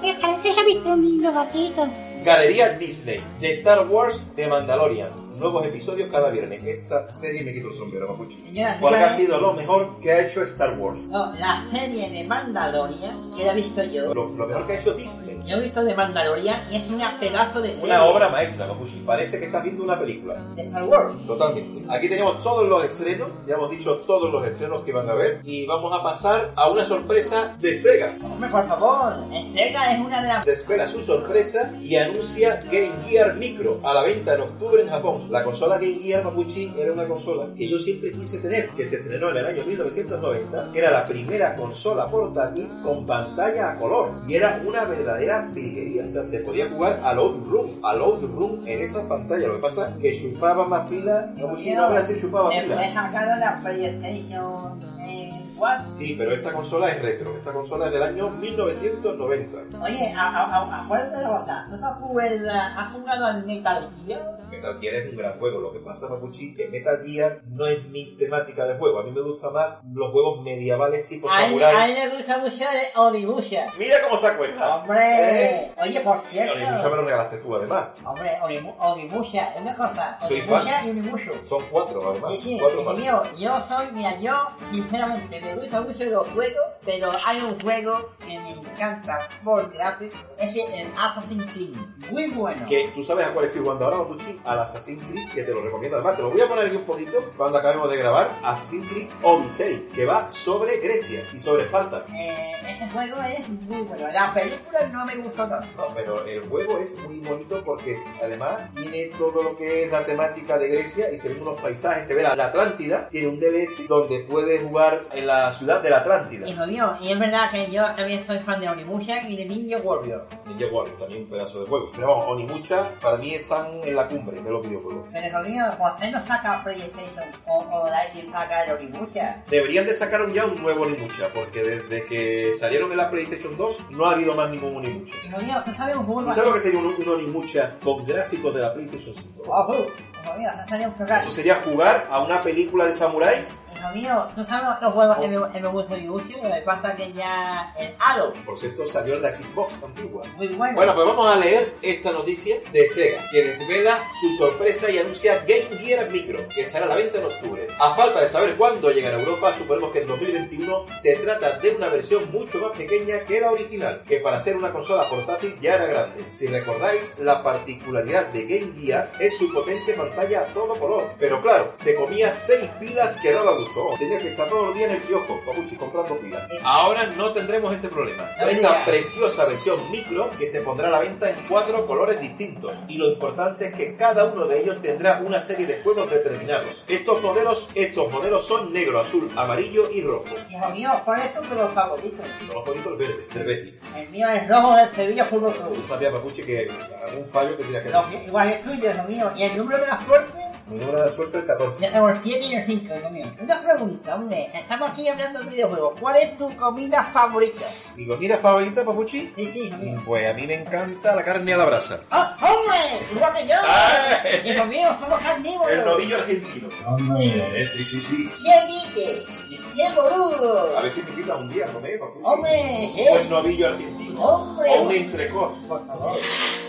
[0.00, 1.86] Me parece que ha visto un lindo gatito.
[2.24, 5.10] Galería Disney, de Star Wars, de Mandalorian.
[5.40, 6.62] Nuevos episodios cada viernes.
[6.62, 8.14] Esta serie me quito el sombrero,
[8.52, 11.08] y Porque ha sido lo mejor que ha hecho Star Wars.
[11.08, 14.12] No, la serie de Mandalorian, que la he visto yo.
[14.12, 15.40] Lo, lo mejor que ha hecho Disney.
[15.46, 17.84] Yo he visto de Mandalorian y es una pedazo de serie.
[17.84, 18.98] Una obra maestra, Papuchi.
[19.06, 20.34] Parece que estás viendo una película.
[20.54, 21.14] de Star Wars.
[21.26, 21.86] Totalmente.
[21.88, 25.40] Aquí tenemos todos los estrenos, ya hemos dicho todos los estrenos que van a ver
[25.42, 28.14] y vamos a pasar a una sorpresa de Sega.
[28.22, 29.14] Hombre, por favor,
[29.54, 30.44] Sega es una de las...
[30.44, 35.29] Desvela su sorpresa y anuncia Game Gear Micro a la venta en octubre en Japón.
[35.30, 38.96] La consola Game Gear Mapuchi era una consola que yo siempre quise tener, que se
[38.96, 44.22] estrenó en el año 1990, que era la primera consola portátil con pantalla a color
[44.26, 46.04] y era una verdadera virguería.
[46.06, 49.46] O sea, se podía jugar a Load Room, a Load Room en esa pantalla.
[49.46, 52.94] Lo que pasa es que chupaba más pilas, Mapuchi no si chupaba Después pilas.
[52.94, 55.92] sacaron la PlayStation eh, 4.
[55.92, 57.36] Sí, pero esta consola es retro.
[57.36, 59.78] Esta consola es del año 1990.
[59.80, 62.72] Oye, acuérdate de la cosa, ¿no te acuerdas?
[62.76, 64.39] ¿Has jugado al Metal Gear?
[64.60, 65.60] Metal Gear es un gran juego.
[65.60, 68.98] Lo que pasa, Papuchi, que Metal Gear no es mi temática de juego.
[69.00, 71.74] A mí me gustan más los juegos medievales tipo samurai.
[71.74, 73.72] a él le gusta mucho el Onimusha.
[73.78, 74.76] Mira cómo se acuerda.
[74.76, 76.52] Hombre, oye, por cierto.
[76.54, 77.88] Onimusha me lo regalaste tú, además.
[78.04, 80.18] Hombre, Onimu- Onimusha, es una cosa.
[80.28, 80.86] Soy Onimusha fan.
[80.86, 81.32] y Onimushu.
[81.46, 82.30] Son cuatro, además.
[82.32, 84.34] Sí, sí, cuatro mío, yo soy, mira, yo
[84.70, 90.16] sinceramente me gustan mucho los juegos, pero hay un juego que me encanta por gráfico,
[90.38, 91.74] es el Assassin's Creed,
[92.10, 92.66] muy bueno.
[92.66, 95.62] Que tú sabes a cuál estoy jugando ahora, Papuchi, al Assassin's Creed, que te lo
[95.62, 95.96] recomiendo.
[95.96, 98.40] Además, te lo voy a poner aquí un poquito cuando acabemos de grabar.
[98.42, 102.04] Assassin's Creed Odyssey, que va sobre Grecia y sobre Esparta.
[102.14, 105.68] Eh, ese juego es muy bueno, la película no me gustó tanto.
[105.76, 110.04] No, pero el juego es muy bonito porque además tiene todo lo que es la
[110.04, 113.38] temática de Grecia y se ven unos paisajes, se ve la, la Atlántida, tiene un
[113.38, 116.48] DLC donde puedes jugar en la ciudad de la Atlántida.
[116.48, 119.78] Hijo mío, y es verdad que yo también soy fan de Onimusha y de Ninja
[119.78, 120.26] Warrior.
[120.46, 121.90] Ninja Warrior, también un pedazo de juego.
[121.94, 125.08] Pero vamos, Onimucha para mí están en la cumbre de los videojuegos.
[125.12, 129.44] Pero mío, ¿por qué no saca PlayStation o, o la que saca el Onimusha?
[129.50, 133.90] Deberían de sacar ya un nuevo Onimucha, porque desde que salieron en la PlayStation 2
[133.90, 135.14] no ha habido más ningún Onimucha.
[135.24, 138.06] Hijo mío, ¿tú sabes un juego ¿Tú sabes lo que sería un, un Onimucha con
[138.06, 139.44] gráficos de la PlayStation 5?
[139.46, 139.86] Ojo,
[140.22, 140.50] hijo mío,
[140.98, 141.18] no.
[141.18, 145.28] Eso sería jugar a una película de samuráis Hijo mío, ¿tú sabes los juegos que
[145.28, 149.14] me, que me gustan y Lo que pasa que ya el Halo, Por cierto, salió
[149.14, 150.26] en la Xbox antigua.
[150.36, 150.74] muy bueno.
[150.74, 155.44] Bueno, pues vamos a leer esta noticia de Sega, que desvela su sorpresa y anuncia
[155.46, 157.68] Game Gear Micro, que estará a la venta en octubre.
[157.78, 161.70] A falta de saber cuándo llegará a Europa, suponemos que en 2021 se trata de
[161.70, 165.76] una versión mucho más pequeña que la original, que para ser una consola portátil ya
[165.76, 166.26] era grande.
[166.32, 171.12] Si recordáis, la particularidad de Game Gear es su potente pantalla a todo color.
[171.18, 173.90] Pero claro, se comía 6 pilas que daba gusto.
[173.98, 176.50] Tenías que estar todos los días en el kiosco, papuchi, comprando pilas.
[176.62, 178.28] Ahora no tendremos ese problema.
[178.40, 182.76] Esta preciosa versión micro que se pondrá a la venta en cuatro colores distintos.
[182.88, 186.84] Y lo importante es que cada uno de ellos tendrá una serie de juegos determinados.
[186.88, 190.26] Estos modelos, estos modelos son negro, azul, amarillo y rojo.
[190.50, 192.22] Hijo mío, ¿cuál es tu color favorito?
[192.38, 193.78] Son los bonitos verde, del Betty.
[193.96, 195.86] El mío es rojo del Sevilla Fútbol Club.
[195.86, 196.70] sabías, Papuchi, que
[197.08, 199.30] algún fallo que tendría que Lo que- igual es tuyo, hijo mío.
[199.36, 201.82] Y el número de la suerte, Mi número de suerte es el 14.
[201.82, 203.26] yo tengo el 7 y el 5, hijo mío.
[203.40, 204.50] Una pregunta, hombre.
[204.54, 205.94] Estamos aquí hablando de videojuegos.
[206.00, 207.64] ¿Cuál es tu comida favorita?
[207.96, 209.32] ¿Mi comida favorita, Papuchi?
[209.36, 210.02] Sí, sí, hijo mío.
[210.06, 212.00] Pues a mí me encanta la carne a la brasa.
[212.12, 213.06] ¡Oh, hombre!
[213.12, 213.54] ¡Igual que yo!
[213.66, 214.50] ¡Ay!
[214.50, 215.72] Hijo mío, somos carnívoros.
[215.72, 216.68] El novillo argentino.
[216.86, 217.62] ¡Hombre!
[217.62, 218.32] Eh, sí, sí, sí.
[218.44, 219.26] ¡Qué vique!
[219.74, 220.76] ¡Qué boludo!
[220.78, 222.20] A ver si me invitas un día a comer, Papuchi.
[222.24, 222.90] ¡Hombre!
[223.10, 224.20] O el novillo argentino.
[224.22, 224.70] ¡Hombre!
[224.70, 225.54] O un entrecot.
[225.66, 226.16] Por favor.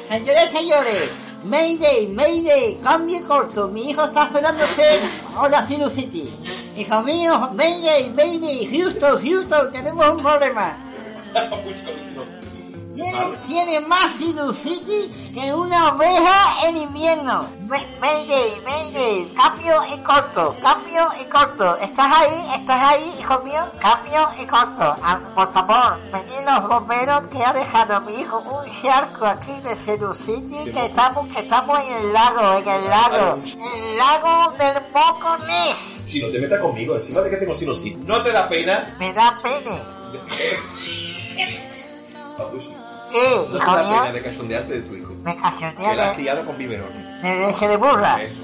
[0.10, 1.10] Señores, señores,
[1.43, 4.99] Mayday, Mayday, cambie corto, mi hijo está celándose.
[5.39, 6.30] Hola, City.
[6.77, 10.77] Hijo mío, Mayday, Mayday, Houston, Houston, tenemos un problema.
[12.93, 14.12] Tiene, tiene más
[14.54, 17.48] City que una oveja en invierno.
[17.67, 21.76] Ma- Mayday, Mayday, cambio y corto, cambio y corto.
[21.78, 22.46] ¿Estás ahí?
[22.60, 23.65] ¿Estás ahí, hijo mío?
[23.80, 24.96] Cambio y corto.
[25.04, 29.76] Ah, por favor, venid los bomberos que ha dejado mi hijo un charco aquí de
[29.76, 33.39] Ceru City que estamos, que estamos en el lago, en el lago.
[33.44, 35.78] El lago del Moco Ness.
[36.08, 37.98] Si no te metas conmigo, encima de que tengo sinusitis.
[38.00, 38.96] ¿No te da pena?
[39.00, 39.39] Me da
[43.12, 45.11] ¿Qué, ¿no te da pena de cachondearte de tu hijo?
[45.23, 47.21] Me Que la has criado con biberón.
[47.21, 48.21] de leche de burra.
[48.21, 48.41] Eso.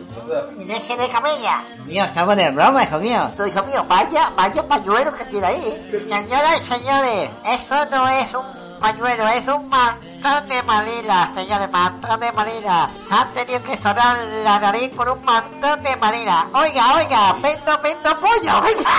[0.58, 1.64] Y leche de camella.
[1.86, 3.32] Mío, estamos de broma, hijo mío.
[3.36, 5.90] Tu hijo mío, vaya, vaya pañuelo que tiene ahí.
[6.08, 8.46] Señoras y señores, eso no es un
[8.80, 12.90] pañuelo, es un mantón de Manila, señores, mantón de Manila.
[13.10, 16.46] Han tenido que sonar la nariz con un mantón de Manila.
[16.54, 18.90] Oiga, oiga, vendo, vendo pollo, venga.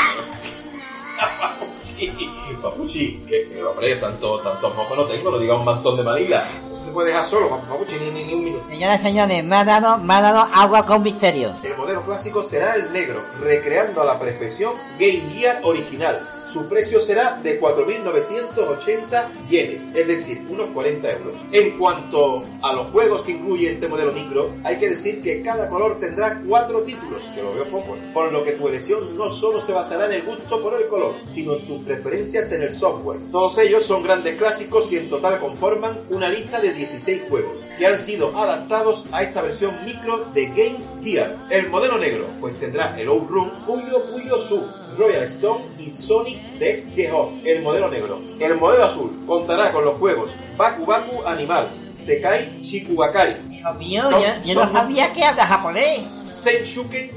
[2.06, 2.30] Papuchi,
[2.62, 6.46] Papuchi, que, que hombre, tanto, tantos mojos no tengo, no diga un mantón de Manila.
[6.68, 8.64] No se te puede dejar solo, Papuchi, ni, ni, ni un minuto.
[8.68, 11.54] Señoras y señores, me ha dado, me ha dado agua con misterio.
[11.62, 16.37] El modelo clásico será el negro, recreando a la perfección Game Gear original.
[16.58, 21.34] Su precio será de 4.980 yenes, es decir, unos 40 euros.
[21.52, 25.68] En cuanto a los juegos que incluye este modelo micro, hay que decir que cada
[25.68, 29.60] color tendrá cuatro títulos, que lo veo poco, por lo que tu elección no solo
[29.60, 33.20] se basará en el gusto por el color, sino en tus preferencias en el software.
[33.30, 37.86] Todos ellos son grandes clásicos y en total conforman una lista de 16 juegos, que
[37.86, 41.36] han sido adaptados a esta versión micro de Game Gear.
[41.50, 44.66] El modelo negro, pues tendrá el Outrun, Puyo Puyo Su,
[44.98, 48.20] Royal Stone y Sonic the Hedgehog, el modelo negro.
[48.40, 54.20] El modelo azul contará con los juegos Baku Baku Animal, Sekai Shikubakari, Hijo mío, Son-
[54.22, 56.00] yo, yo no sabía que habla japonés.
[56.32, 57.14] Senshuke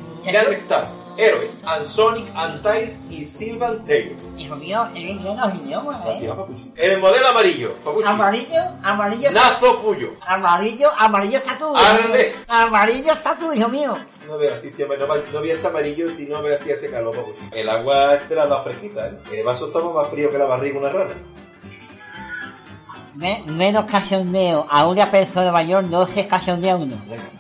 [0.54, 0.88] Star,
[1.18, 4.18] Héroes, and Sonic, and Tails y Sylvan Tails.
[4.38, 6.28] Hijo mío, eres bien los idiomas, ¿eh?
[6.28, 6.74] va, Papuchi.
[6.76, 8.08] En el modelo amarillo, Papuchi.
[8.08, 9.32] Amarillo, amarillo.
[9.32, 10.16] Nazo Puyo.
[10.26, 11.76] Amarillo, amarillo está tú.
[11.76, 12.34] Arle.
[12.48, 13.98] Amarillo está tú, hijo mío.
[14.28, 17.16] No veas así, tío, no, no veas este amarillo si no veas así ese calor,
[17.16, 17.50] Papuchi.
[17.52, 19.20] El agua este la da fresquita, ¿eh?
[19.32, 21.16] El vaso está más frío que la barriga de una rana.
[23.16, 26.96] Me- menos cachondeo a una persona mayor no se cachondea uno.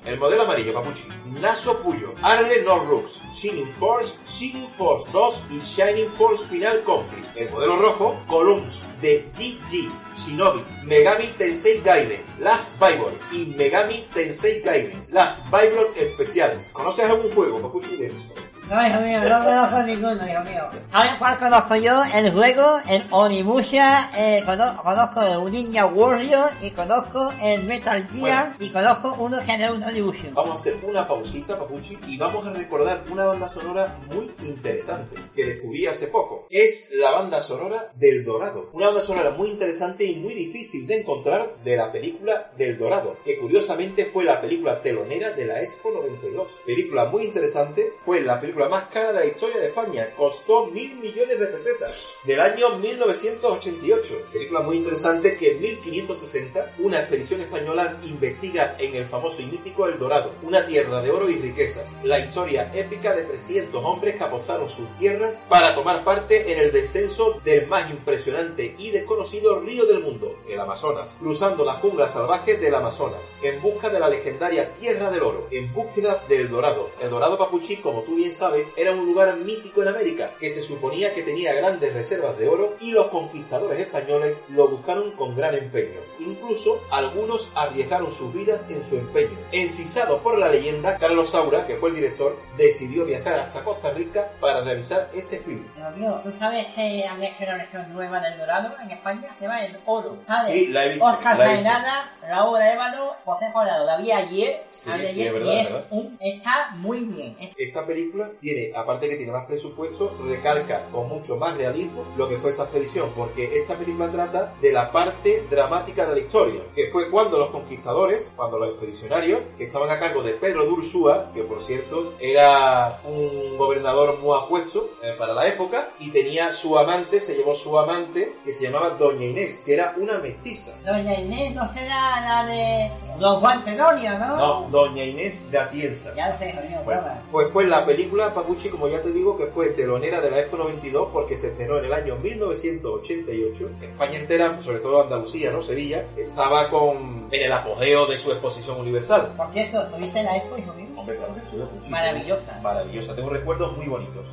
[0.05, 1.03] El modelo amarillo, Papuchi.
[1.39, 7.25] Naso Puyo, Arle No Rooks, Shining Force, Shining Force 2 y Shining Force Final Conflict.
[7.37, 14.61] El modelo rojo, Columns de GG, Shinobi, Megami Tensei Gaiden, Last Bible y Megami Tensei
[14.61, 16.51] Gaiden, Last Bible Especial.
[16.73, 18.33] ¿Conoces algún juego, Papuchi, de esto?
[18.71, 20.61] No, hijo mío, no conozco ninguno, hijo mío.
[20.93, 22.01] ¿Sabes cuál conozco yo?
[22.15, 28.53] El juego, el Onimusha, eh, cono- conozco el Ninja Warrior y conozco el Metal Gear
[28.59, 30.29] y conozco uno que es un Onimusha.
[30.31, 35.17] Vamos a hacer una pausita, Papuchi, y vamos a recordar una banda sonora muy interesante
[35.35, 36.47] que descubrí hace poco.
[36.49, 38.69] Es la banda sonora del Dorado.
[38.71, 43.17] Una banda sonora muy interesante y muy difícil de encontrar de la película del Dorado,
[43.25, 46.47] que curiosamente fue la película telonera de la Expo 92.
[46.65, 50.13] Película muy interesante, fue la película más cara de la historia de España.
[50.15, 51.95] Costó mil millones de pesetas.
[52.23, 54.27] Del año 1988.
[54.31, 59.87] Película muy interesante que en 1560 una expedición española investiga en el famoso y mítico
[59.87, 61.97] El Dorado, una tierra de oro y riquezas.
[62.03, 66.71] La historia épica de 300 hombres que apostaron sus tierras para tomar parte en el
[66.71, 72.59] descenso del más impresionante y desconocido río del mundo, el Amazonas, cruzando las junglas salvajes
[72.59, 76.89] del Amazonas, en busca de la legendaria Tierra del Oro, en búsqueda del Dorado.
[76.99, 80.61] El Dorado Papuchí, como tú bien sabes, era un lugar mítico en América, que se
[80.61, 85.55] suponía que tenía grandes reservas de oro y los conquistadores españoles lo buscaron con gran
[85.55, 85.99] empeño.
[86.19, 89.37] Incluso algunos arriesgaron sus vidas en su empeño.
[89.51, 94.31] Encisado por la leyenda, Carlos Saura, que fue el director, decidió viajar hasta Costa Rica
[94.39, 95.65] para realizar este film.
[95.77, 99.27] Hijo mío, ¿tú sabes que han hecho una región nueva del Dorado en España?
[99.37, 100.51] Se llama el Oro, ¿sabes?
[100.53, 101.71] Sí, la he visto, Oscar la he visto.
[101.71, 103.85] Faenada, Raúl Évalo, José Colado.
[103.85, 105.85] La vi ayer, Sí, la vi sí, ayer, es verdad, y es verdad.
[105.91, 107.35] un- está muy bien.
[107.39, 112.27] Es- Esta película tiene, aparte que tiene más presupuesto, recarga con mucho más realismo lo
[112.27, 116.61] que fue esa expedición, porque esta película trata de la parte dramática de la historia,
[116.75, 120.71] que fue cuando los conquistadores, cuando los expedicionarios, que estaban a cargo de Pedro de
[120.71, 126.51] Ursúa, que por cierto era un gobernador muy apuesto eh, para la época, y tenía
[126.53, 130.75] su amante, se llevó su amante, que se llamaba Doña Inés, que era una mestiza.
[130.83, 134.37] Doña Inés no será la de los guantelonios, ¿no?
[134.37, 136.13] No, Doña Inés de Atienza.
[136.15, 139.69] Ya lo sé, Bueno, pues fue la película Papuchi, como ya te digo, que fue
[139.69, 143.69] telonera de la Expo 92 porque se estrenó en el año 1988.
[143.81, 145.61] España entera, sobre todo Andalucía, ¿no?
[145.61, 149.33] Sevilla, estaba con en el apogeo de su exposición universal.
[149.35, 150.87] Por cierto, ¿estuviste en la expo, hijo mío?
[150.95, 151.89] Hombre, claro que estuve, Papuchi.
[151.89, 152.59] Maravillosa.
[152.61, 154.25] Maravillosa, tengo recuerdos muy bonitos.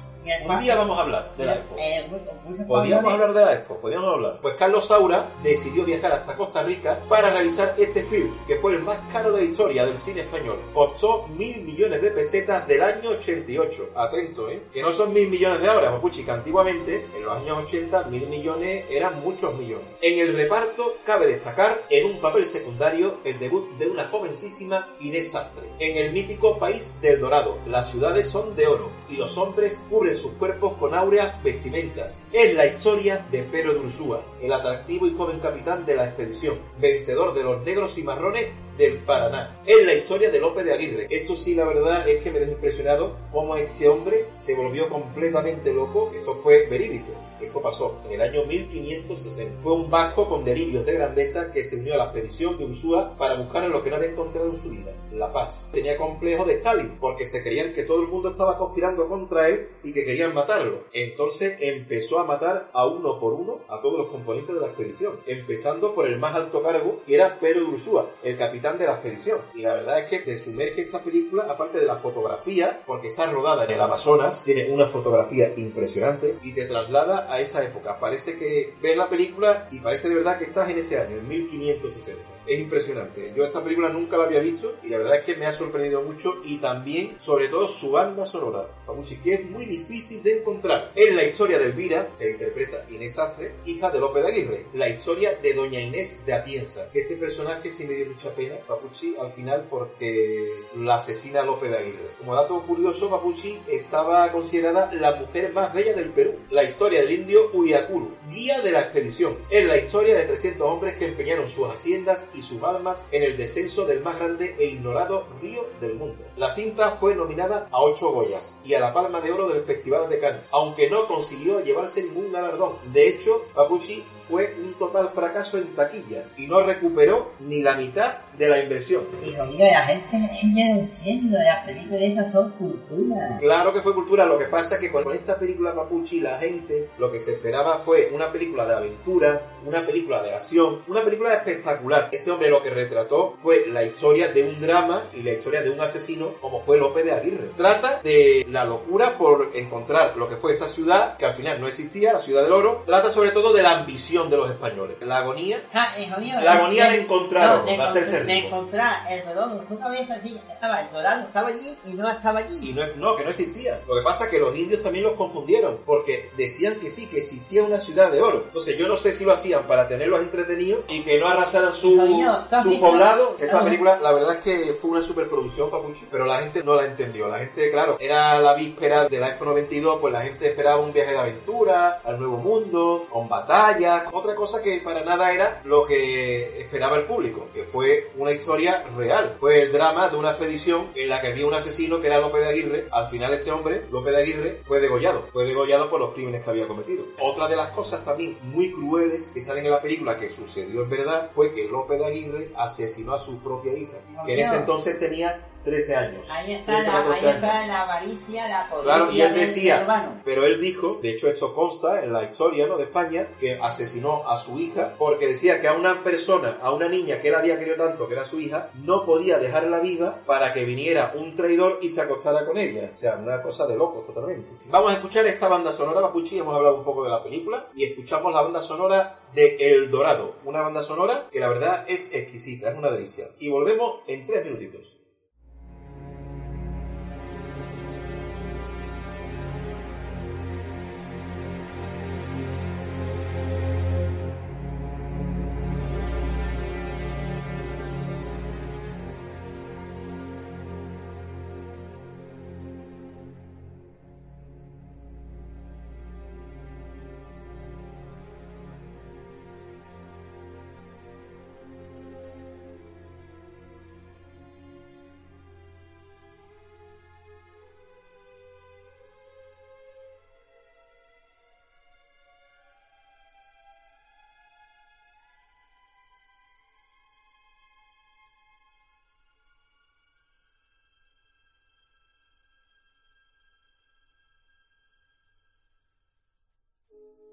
[0.46, 1.74] Un día vamos a hablar de la Expo.
[1.78, 4.38] Eh, muy- muy- Podríamos hablar de la Expo, podríamos hablar.
[4.42, 8.82] Pues Carlos Saura decidió viajar hasta Costa Rica para realizar este film, que fue el
[8.82, 10.60] más caro de la historia del cine español.
[10.74, 13.90] Costó mil millones de pesetas del año 88.
[13.94, 14.64] Atento, ¿eh?
[14.72, 18.26] Que no son mil millones de ahora, Papuchi, que antiguamente, en los años 80, mil
[18.28, 19.86] millones eran muchos millones.
[20.02, 25.32] En el reparto cabe destacar, en un papel secundario, el debut de una jovencísima Inés
[25.32, 25.68] Sastre.
[25.78, 30.16] En el mítico país del Dorado, las ciudades son de oro y los hombres cubren
[30.16, 32.20] sus cuerpos con áureas vestimentas.
[32.32, 36.58] Es la historia de Pedro de Ursúa, el atractivo y joven capitán de la expedición,
[36.80, 38.46] vencedor de los negros y marrones
[38.76, 39.60] del Paraná.
[39.66, 41.06] Es la historia de López de Aguirre.
[41.10, 45.74] Esto sí, la verdad es que me dejó impresionado cómo este hombre se volvió completamente
[45.74, 46.12] loco.
[46.14, 47.12] Esto fue verídico.
[47.40, 49.62] Esto pasó en el año 1560.
[49.62, 53.16] Fue un vasco con delirios de grandeza que se unió a la expedición de Ursúa
[53.16, 55.70] para buscar lo que no había encontrado en su vida, la paz.
[55.72, 59.68] Tenía complejo de Stalin porque se creían que todo el mundo estaba conspirando contra él
[59.84, 60.84] y que querían matarlo.
[60.92, 65.20] Entonces empezó a matar a uno por uno a todos los componentes de la expedición,
[65.26, 69.40] empezando por el más alto cargo que era Pedro Ursúa, el capitán de la expedición.
[69.54, 73.30] Y la verdad es que te sumerge esta película, aparte de la fotografía, porque está
[73.30, 77.98] rodada en el Amazonas, tiene una fotografía impresionante y te traslada a esa época.
[77.98, 81.28] Parece que ves la película y parece de verdad que estás en ese año, en
[81.28, 82.37] 1560.
[82.48, 83.34] Es impresionante.
[83.36, 86.00] Yo esta película nunca la había visto y la verdad es que me ha sorprendido
[86.02, 90.92] mucho y también, sobre todo, su banda sonora, Papuchi, que es muy difícil de encontrar.
[90.94, 94.66] Es la historia de Elvira, que la interpreta Inés Sastre, hija de López de Aguirre.
[94.72, 96.90] La historia de Doña Inés de Atienza.
[96.90, 101.70] Que este personaje sí me dio mucha pena, Papuchi, al final porque la asesina López
[101.70, 102.14] de Aguirre.
[102.18, 106.36] Como dato curioso, Papuchi estaba considerada la mujer más bella del Perú.
[106.50, 109.36] La historia del indio Uyakuru, guía de la expedición.
[109.50, 113.84] Es la historia de 300 hombres que empeñaron sus haciendas sus almas en el descenso
[113.84, 116.24] del más grande e ignorado río del mundo.
[116.36, 120.08] La cinta fue nominada a 8 Goyas y a la Palma de Oro del Festival
[120.08, 122.76] de Cannes, aunque no consiguió llevarse ningún galardón.
[122.92, 128.18] De hecho, Papuchi fue un total fracaso en taquilla y no recuperó ni la mitad
[128.36, 129.04] de la inversión.
[129.24, 133.38] Hijo mío, la gente ella no entiende, las películas esas son cultura.
[133.40, 136.90] Claro que fue cultura, lo que pasa es que con esta película Papuchi la gente
[136.98, 141.34] lo que se esperaba fue una película de aventura, una película de acción, una película
[141.34, 142.10] espectacular.
[142.18, 145.70] Este hombre lo que retrató fue la historia de un drama y la historia de
[145.70, 147.52] un asesino como fue López de Aguirre.
[147.56, 151.68] Trata de la locura por encontrar lo que fue esa ciudad que al final no
[151.68, 152.82] existía, la ciudad del oro.
[152.86, 154.96] Trata sobre todo de la ambición de los españoles.
[155.00, 155.94] La agonía Ah,
[156.42, 160.20] La agonía de eh, encontrarlo, no, de hacerse de encontrar el dorado en su cabeza,
[160.22, 162.70] sí, estaba el dorado, estaba allí y no estaba allí.
[162.70, 163.80] Y no, no, que no existía.
[163.86, 167.18] Lo que pasa es que los indios también los confundieron, porque decían que sí, que
[167.18, 168.44] existía una ciudad de oro.
[168.46, 172.07] Entonces yo no sé si lo hacían para tenerlos entretenidos y que no arrasaran su,
[172.08, 173.36] Hijo mío, ¿tú has su poblado.
[173.38, 176.84] Esta película, la verdad es que fue una superproducción, Papuchi, pero la gente no la
[176.84, 177.28] entendió.
[177.28, 180.92] La gente, claro, era la víspera de la Expo 92, pues la gente esperaba un
[180.92, 185.86] viaje de aventura, al nuevo mundo, con batallas, otra cosa que para nada era lo
[185.86, 189.36] que esperaba el público, que fue una historia real.
[189.40, 192.42] Fue el drama de una expedición en la que había un asesino que era López
[192.42, 192.88] de Aguirre.
[192.90, 195.28] Al final este hombre, López de Aguirre, fue degollado.
[195.32, 197.04] Fue degollado por los crímenes que había cometido.
[197.20, 200.90] Otra de las cosas también muy crueles que salen en la película que sucedió en
[200.90, 205.40] verdad fue que López Aguirre asesinó a su propia hija, que en ese entonces tenía
[205.68, 206.26] 13 años.
[206.30, 207.34] Ahí está, 13, la, 14 ahí años.
[207.34, 210.22] está la avaricia, la codicia Claro, y él decía, hermano.
[210.24, 212.76] pero él dijo, de hecho esto consta en la historia ¿no?
[212.76, 216.88] de España, que asesinó a su hija porque decía que a una persona, a una
[216.88, 220.52] niña que él había querido tanto, que era su hija, no podía dejarla viva para
[220.52, 222.92] que viniera un traidor y se acostara con ella.
[222.96, 224.48] O sea, una cosa de locos totalmente.
[224.70, 227.84] Vamos a escuchar esta banda sonora, Papuchi, hemos hablado un poco de la película, y
[227.84, 232.70] escuchamos la banda sonora de El Dorado, una banda sonora que la verdad es exquisita,
[232.70, 233.26] es una delicia.
[233.38, 234.97] Y volvemos en tres minutitos.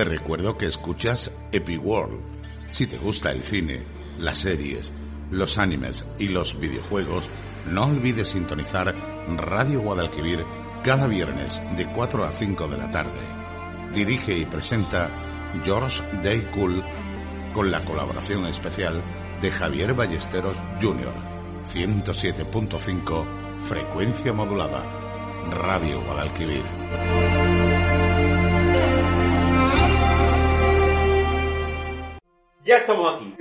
[0.00, 2.20] Te recuerdo que escuchas Epic World.
[2.70, 3.82] Si te gusta el cine,
[4.18, 4.94] las series,
[5.30, 7.28] los animes y los videojuegos,
[7.66, 8.96] no olvides sintonizar
[9.36, 10.42] Radio Guadalquivir
[10.82, 13.20] cada viernes de 4 a 5 de la tarde.
[13.92, 15.10] Dirige y presenta
[15.64, 16.82] George Day Cool
[17.52, 19.02] con la colaboración especial
[19.42, 21.12] de Javier Ballesteros Jr.
[21.74, 23.24] 107.5
[23.68, 24.82] Frecuencia modulada.
[25.50, 26.64] Radio Guadalquivir.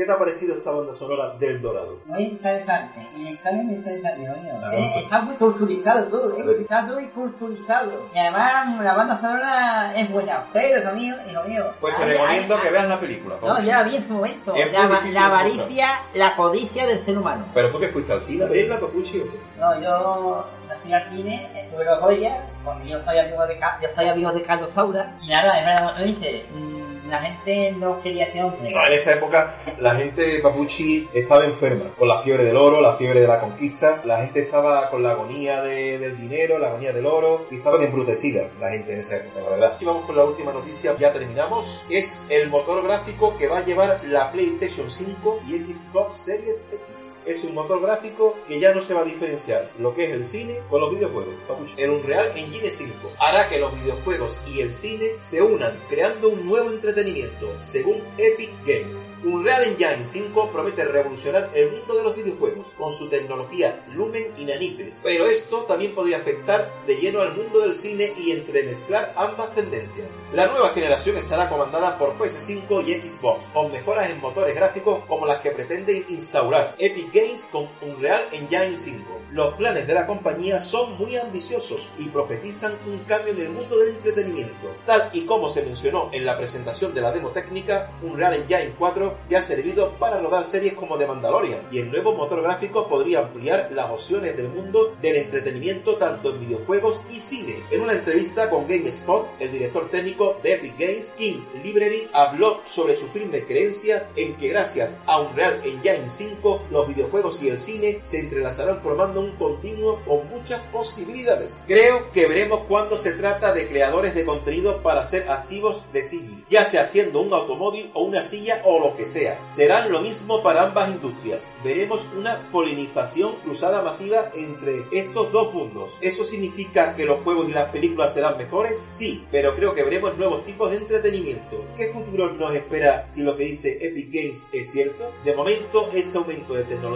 [0.09, 1.99] Te ha parecido esta banda sonora del Dorado?
[2.05, 4.71] Muy interesante, y la historia es muy interesante, coño.
[4.71, 6.37] Eh, está muy culturizado todo.
[6.39, 6.61] ¿eh?
[6.61, 8.07] Está todo culturizado.
[8.15, 11.73] Y además la banda sonora es buena, pero hijo mío, hijo mío.
[11.79, 13.35] Pues te recomiendo que veas la película.
[13.39, 14.55] No, ya la vi en su momento.
[14.55, 14.71] Es
[15.13, 17.45] La, avaricia, la codicia del ser humano.
[17.53, 19.23] ¿Pero tú que fuiste al cine a verla, Papuchi?
[19.59, 20.45] No, yo
[20.81, 24.41] fui al cine, estuve los Goya, porque yo soy amigo de, yo soy amigo de
[24.41, 25.15] Carlos Saura.
[25.21, 26.78] Y nada, es verdad, lo dice, mm,
[27.09, 28.69] la gente no quería hombre.
[28.69, 33.19] En esa época la gente Papuchi estaba enferma con la fiebre del oro, la fiebre
[33.21, 34.01] de la conquista.
[34.05, 37.81] La gente estaba con la agonía de- del dinero, la agonía del oro y estaban
[37.81, 39.77] embrutecida la gente en esa época, la verdad.
[39.79, 41.85] Y vamos con la última noticia, ya terminamos.
[41.89, 47.18] Es el motor gráfico que va a llevar la PlayStation 5 y Xbox Series X.
[47.29, 50.25] Es un motor gráfico que ya no se va a diferenciar lo que es el
[50.25, 51.35] cine con los videojuegos.
[51.77, 56.47] El Unreal Engine 5 hará que los videojuegos y el cine se unan, creando un
[56.47, 59.11] nuevo entretenimiento, según Epic Games.
[59.23, 64.45] Unreal Engine 5 promete revolucionar el mundo de los videojuegos con su tecnología Lumen y
[64.45, 69.53] Nanites, pero esto también podría afectar de lleno al mundo del cine y entremezclar ambas
[69.53, 70.23] tendencias.
[70.33, 75.27] La nueva generación estará comandada por PS5 y Xbox, con mejoras en motores gráficos como
[75.27, 77.18] las que pretende instaurar Epic Games
[77.51, 79.19] con Unreal Engine 5.
[79.31, 83.77] Los planes de la compañía son muy ambiciosos y profetizan un cambio en el mundo
[83.77, 84.73] del entretenimiento.
[84.85, 89.17] Tal y como se mencionó en la presentación de la demo técnica, Unreal Engine 4
[89.29, 93.19] ya ha servido para rodar series como The Mandalorian y el nuevo motor gráfico podría
[93.19, 97.63] ampliar las opciones del mundo del entretenimiento tanto en videojuegos y cine.
[97.69, 102.95] En una entrevista con GameSpot, el director técnico de Epic Games, King Library, habló sobre
[102.95, 107.08] su firme creencia en que gracias a Unreal Engine 5 los videojuegos
[107.41, 111.63] y el cine se entrelazarán formando un continuo con muchas posibilidades.
[111.67, 116.47] Creo que veremos cuando se trata de creadores de contenido para ser activos de CG,
[116.49, 119.45] ya sea haciendo un automóvil o una silla o lo que sea.
[119.47, 121.47] Serán lo mismo para ambas industrias.
[121.63, 125.97] Veremos una polinización cruzada masiva entre estos dos mundos.
[126.01, 128.85] ¿Eso significa que los juegos y las películas serán mejores?
[128.87, 131.65] Sí, pero creo que veremos nuevos tipos de entretenimiento.
[131.75, 135.11] ¿Qué futuro nos espera si lo que dice Epic Games es cierto?
[135.25, 136.88] De momento, este aumento de tecnología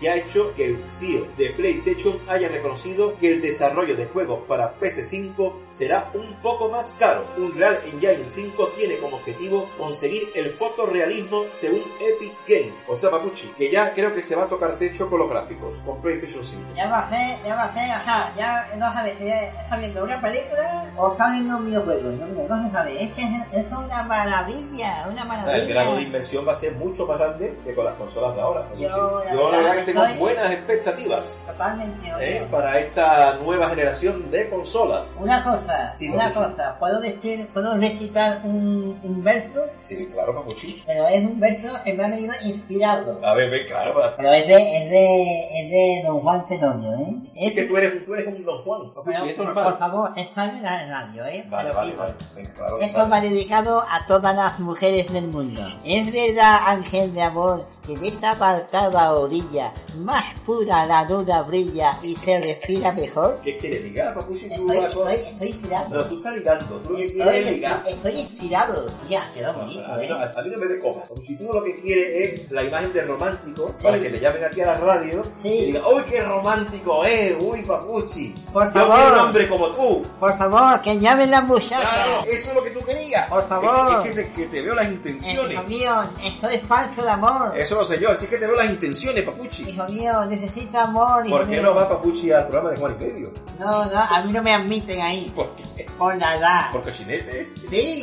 [0.00, 4.40] ya ha hecho que el CEO de PlayStation haya reconocido que el desarrollo de juegos
[4.48, 7.26] para PS5 será un poco más caro.
[7.36, 12.84] Unreal Engine 5 tiene como objetivo conseguir el fotorrealismo según Epic Games.
[12.88, 15.74] O sea, Papuchi, que ya creo que se va a tocar techo con los gráficos,
[15.84, 16.62] con PlayStation 5.
[16.74, 20.20] Ya va a ser, ya va a ser, ajá, ya no sabes está viendo una
[20.20, 22.10] película o está viendo un videojuego,
[22.48, 25.74] no, se sabe, es que es, es una maravilla, una O sea, el grado de
[25.74, 26.06] maravilla.
[26.06, 28.68] inversión va a ser mucho más grande que con las consolas de ahora.
[28.78, 31.42] Yo la verdad verdad, que tengo buenas expectativas.
[31.46, 32.46] Totalmente, ¿eh?
[32.50, 35.14] para esta nueva generación de consolas.
[35.18, 36.50] Una cosa, Sí, una Papuchi.
[36.52, 40.82] cosa, puedo decir, puedo recitar un, un verso, Sí, claro, Papuchi.
[40.86, 43.20] pero es un verso que me ha venido inspirado.
[43.24, 47.14] A ver, claro, para- Pero es de, es de, es de Don Juan Tenorio, ¿eh?
[47.36, 49.76] Es que tú eres, tú eres un Don Juan, Papuchi, Pero, por normal.
[49.78, 51.44] favor, está en la radio, ¿eh?
[51.48, 52.14] Vale, vale, vale.
[52.56, 53.10] Claro, Esto vale.
[53.10, 55.62] va dedicado a todas las mujeres del mundo.
[55.84, 61.98] Es verdad, ángel de amor, que de esta apartada orilla más pura la luna brilla
[62.02, 63.40] y se respira mejor.
[63.44, 64.48] ¿Qué quieres ligar, Papuchi?
[64.48, 65.60] Tú Estoy, estoy, estoy.
[65.90, 67.82] Pero tú estás ligando, tú lo que quieres es Estoy, ligar.
[67.86, 68.90] estoy inspirado.
[69.08, 70.08] Ya, quedó bonito, A mí, ¿eh?
[70.08, 71.00] no, a mí no me dé copa.
[71.02, 74.60] Papuchi, tú lo que quieres es la imagen de romántico para que te llamen aquí
[74.62, 75.48] a la radio Sí.
[75.48, 77.36] y digan, ¡Uy, qué romántico es!
[77.40, 78.34] ¡Uy, Papuchi!
[78.52, 80.02] Por Yo quiero un favor, hombre como tú.
[80.18, 81.80] por favor, que llamen las muchachas.
[81.80, 83.28] Claro, eso es lo que tú querías.
[83.28, 84.00] Por favor.
[84.06, 85.52] Es, es que, te, que te veo las Eh, intenciones.
[85.52, 85.92] hijo mío,
[86.24, 87.56] esto es falso de amor.
[87.58, 89.70] Eso lo sé yo, así que te veo las intenciones, Papuchi.
[89.70, 91.62] Hijo mío, necesito amor, hijo ¿Por qué mío.
[91.62, 93.32] no va Papuchi al programa de Juan y Medio?
[93.58, 95.32] No, no, a mí no me admiten ahí.
[95.34, 95.86] ¿Por qué?
[95.98, 96.70] Por la edad.
[96.72, 97.52] Por cochinete.
[97.68, 98.02] Sí,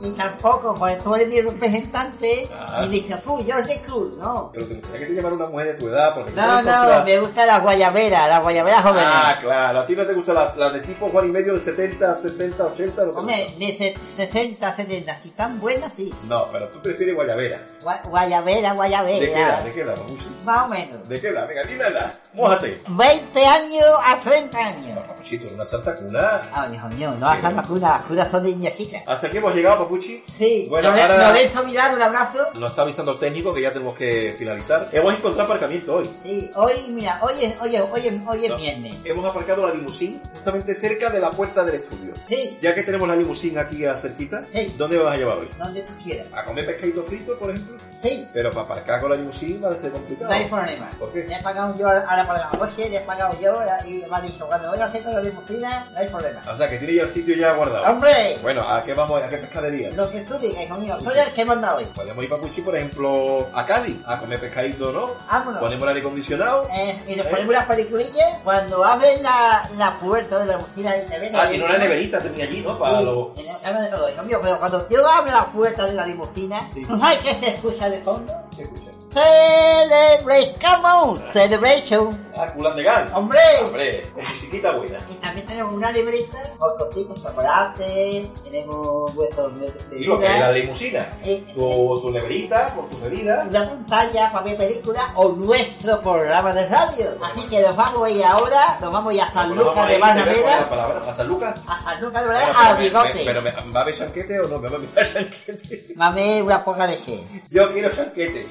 [0.00, 2.82] y tampoco, porque tú eres mi representante Ah.
[2.84, 4.50] y dices, uy, yo soy cool, no.
[4.52, 7.04] Pero te gustaría que te llamara una mujer de tu edad porque No, no, encontrar-
[7.04, 9.02] me gusta la guayabera, la guayabera joven.
[9.04, 9.80] Ah, claro.
[9.80, 12.64] A ti no te gusta la, la de tipo Juan y Medio de 70, 60,
[12.66, 13.06] 80.
[13.06, 16.12] No, te Hombre, de se- 60, 70, si tan buenas, sí.
[16.28, 17.66] no, pero tú prefieres guayabera.
[17.82, 19.18] Gua- Guayabera, guayabera.
[19.20, 19.62] ¿De qué edad?
[19.64, 20.26] ¿De qué edad, Papuchi?
[20.44, 21.08] Más o menos.
[21.08, 21.48] ¿De qué edad?
[21.48, 22.14] Venga, dime la edad.
[22.36, 22.82] Mójate.
[22.86, 24.98] 20 años a 30 años.
[25.06, 26.42] Papuchito, una santa cuna.
[26.52, 29.02] Ay, hijo mío, no vas a la cuna, las cunas son de niñecitas.
[29.06, 30.22] Hasta aquí hemos llegado, Papuchi?
[30.26, 32.38] Sí, Bueno, Lore- ahora Lorenzo Vidal, un abrazo.
[32.54, 34.88] nos está avisando el técnico que ya tenemos que finalizar.
[34.92, 36.10] Hemos encontrado aparcamiento hoy.
[36.22, 38.56] Sí, hoy, mira, hoy es, hoy es, hoy es, hoy es No.
[38.58, 38.96] viernes.
[39.04, 42.12] Hemos aparcado la limusín justamente cerca de la puerta del estudio.
[42.28, 44.74] Sí, Ya que tenemos la limusín aquí a cerquita, Sí.
[44.76, 45.48] ¿dónde me vas a llevar hoy?
[45.58, 46.26] donde tú quieras.
[46.34, 47.78] ¿A comer pescadito frito, por ejemplo?
[48.02, 50.28] Sí, Pero para aparcar con la limusín va a ser complicado.
[50.30, 50.90] no hay problema.
[50.98, 51.24] ¿Por qué?
[51.24, 54.70] Le he pagado yo ahora noche, le he pagado yo y me ha dicho, cuando
[54.70, 56.42] voy a hacer con la limusina, no hay problema.
[56.52, 57.86] O sea, que tiene ya el sitio ya guardado.
[57.86, 58.38] ¡Hombre!
[58.42, 59.22] Bueno, ¿a qué vamos?
[59.22, 59.90] ¿A qué pescadería?
[59.90, 61.84] Lo que tú digas, hijo mío, soy el que manda hoy.
[61.86, 65.10] Podemos ir para Puchi, por ejemplo, a Cádiz, a comer pescadito, ¿no?
[65.30, 65.60] Vámonos.
[65.60, 66.66] Ponemos el aire acondicionado.
[66.72, 68.38] Eh, y nos ponemos unas peliculillas.
[68.44, 72.44] Cuando abres la, la puerta de la limusina te ven Ah, tiene una neverita tenía
[72.44, 72.78] allí, ¿no?
[72.78, 73.34] Para Sí, los...
[73.34, 76.82] de todo, hijo mío, pero cuando yo abro la puerta de la limusina, Sí.
[76.88, 78.32] ¿no sabes qué se escucha de fondo?
[78.56, 78.90] ¿Qué escucha?
[79.16, 82.25] Celebrate, come on, celebration.
[82.38, 82.86] Ah, Culan de.
[83.14, 83.38] ¡Hombre!
[83.64, 84.98] Hombre, con musiquita buena.
[85.08, 90.52] Y también tenemos una libreta con cositas, chocolate, tenemos vuestros de Digo, que es la
[90.52, 91.06] limusina.
[91.24, 91.46] Sí.
[91.54, 93.46] Tu, tu neverita, con tus bebidas.
[93.48, 97.06] una pantalla para ver películas o nuestro programa de radio.
[97.22, 99.88] Así que nos vamos a ir ahora, nos vamos a ir a San Bueno, Lucas
[99.88, 101.54] de a palabra, ¿A San Lucas?
[101.66, 103.22] a San Lucas de pero me- bigote.
[103.24, 104.58] Pero me- ¿va a haber chanquete o no?
[104.58, 105.86] ¿Me va a meter chanquete?
[105.96, 107.22] Mame una poca leche.
[107.50, 108.46] Yo quiero chanquete.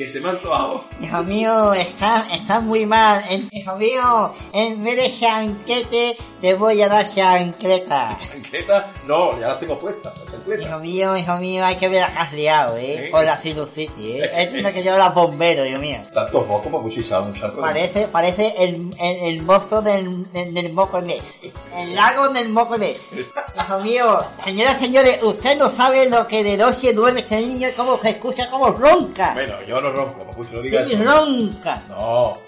[0.00, 0.82] Que se me ha antojado.
[1.02, 3.22] Hijo mío, está, está muy mal.
[3.28, 8.16] En- hijo mío, en vez de chanquete, te voy a dar chancleta.
[8.18, 8.90] ¿Chanqueta?
[9.06, 10.62] No, ya las tengo puestas, las.
[10.66, 13.08] Hijo mío, hijo mío, hay que ver que has liado, ¿eh?
[13.08, 13.10] ¿Eh?
[13.10, 14.30] Con la sinusitis, ¿eh?
[14.34, 15.98] Él tiene que llevar a bomberos, Dios mío.
[16.14, 17.28] Tantos mocos, Papuchi, ¿sabes?
[17.28, 21.22] Un charco Parece, parece el, el, el mozo del, del, del mocones.
[21.76, 22.96] El lago del mocones.
[23.12, 27.68] Hijo mío, señoras y señores, usted no sabe lo que de noche duerme este niño
[27.68, 29.34] y cómo se escucha, cómo ronca.
[29.34, 30.26] Bueno, yo no ronco,
[30.62, 31.82] digas Sí, ronca.
[31.88, 32.38] No,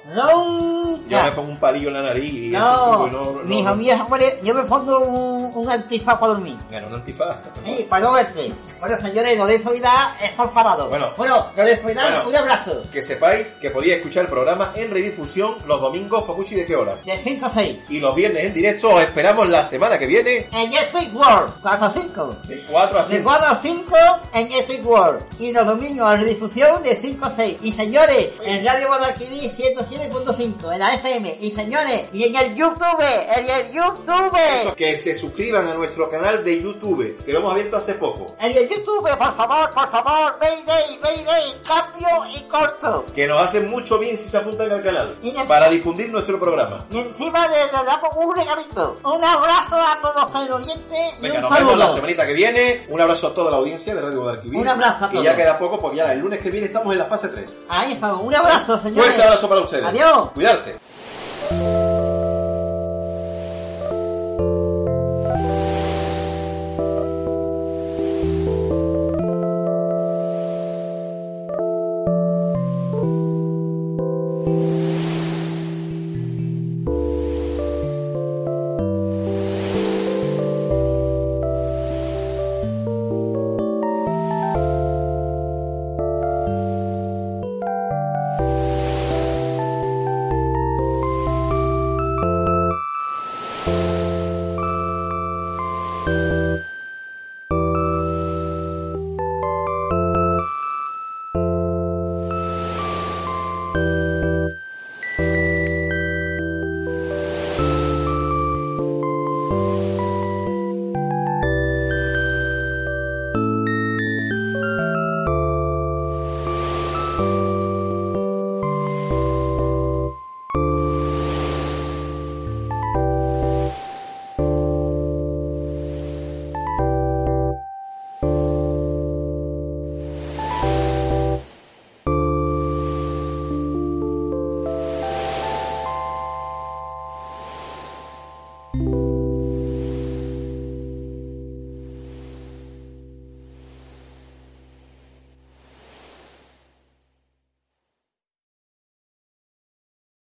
[1.09, 3.95] yo me pongo un palillo en la nariz y No, eso, no, mi hijo mío,
[4.05, 6.57] hombre, yo me pongo un, un antifaz para dormir.
[6.71, 7.37] Bueno, un antifaz.
[7.65, 8.53] Sí, para no verte.
[8.81, 10.89] Bueno, señores, Lorenzo Vidal es por parado.
[10.89, 11.09] Bueno.
[11.17, 12.29] bueno Lorenzo Vidal, Bueno.
[12.31, 12.83] un abrazo.
[12.93, 16.97] Que sepáis que podéis escuchar el programa en redifusión los domingos, Papuchi, ¿de qué hora?
[17.05, 17.79] De 5 a 6.
[17.89, 21.87] Y los viernes en directo os esperamos la semana que viene En Netflix World, 4
[21.87, 22.37] a 5.
[22.49, 23.23] de 4 a De 5.
[23.25, 23.97] 4 a 5
[24.35, 25.25] en Netflix World.
[25.39, 27.59] Y los domingos en redifusión de 5 a 6.
[27.63, 29.51] Y señores, en Radio Guadalquivir
[29.97, 31.37] 107.5, en la FM.
[31.41, 33.01] Y señores, y en el YouTube,
[33.37, 34.75] en el YouTube.
[34.77, 38.35] Que se suscriban a nuestro canal de YouTube, que lo hemos abierto hace poco.
[38.41, 43.07] En el YouTube, por favor, por favor, Mayday, Mayday, cambio y corto.
[43.15, 45.17] Que nos hacen mucho bien si se apuntan al canal.
[45.23, 46.87] Y Para difundir nuestro programa.
[46.91, 48.99] Y encima le, le damos un regalito.
[49.05, 52.87] Un abrazo a todos los oyentes y Venga, un nos vemos la semanita que viene.
[52.89, 54.59] Un abrazo a toda la audiencia de Radio Guadalquivir.
[54.59, 55.25] Un abrazo a Y todos.
[55.25, 57.57] ya queda poco porque ya el lunes que viene estamos en la fase 3.
[57.69, 58.23] Ahí estamos.
[58.23, 59.05] Un abrazo, señores.
[59.05, 59.82] Fuerte abrazo para ustedes.
[59.89, 60.31] Adiós.
[60.35, 60.77] Cuidarse.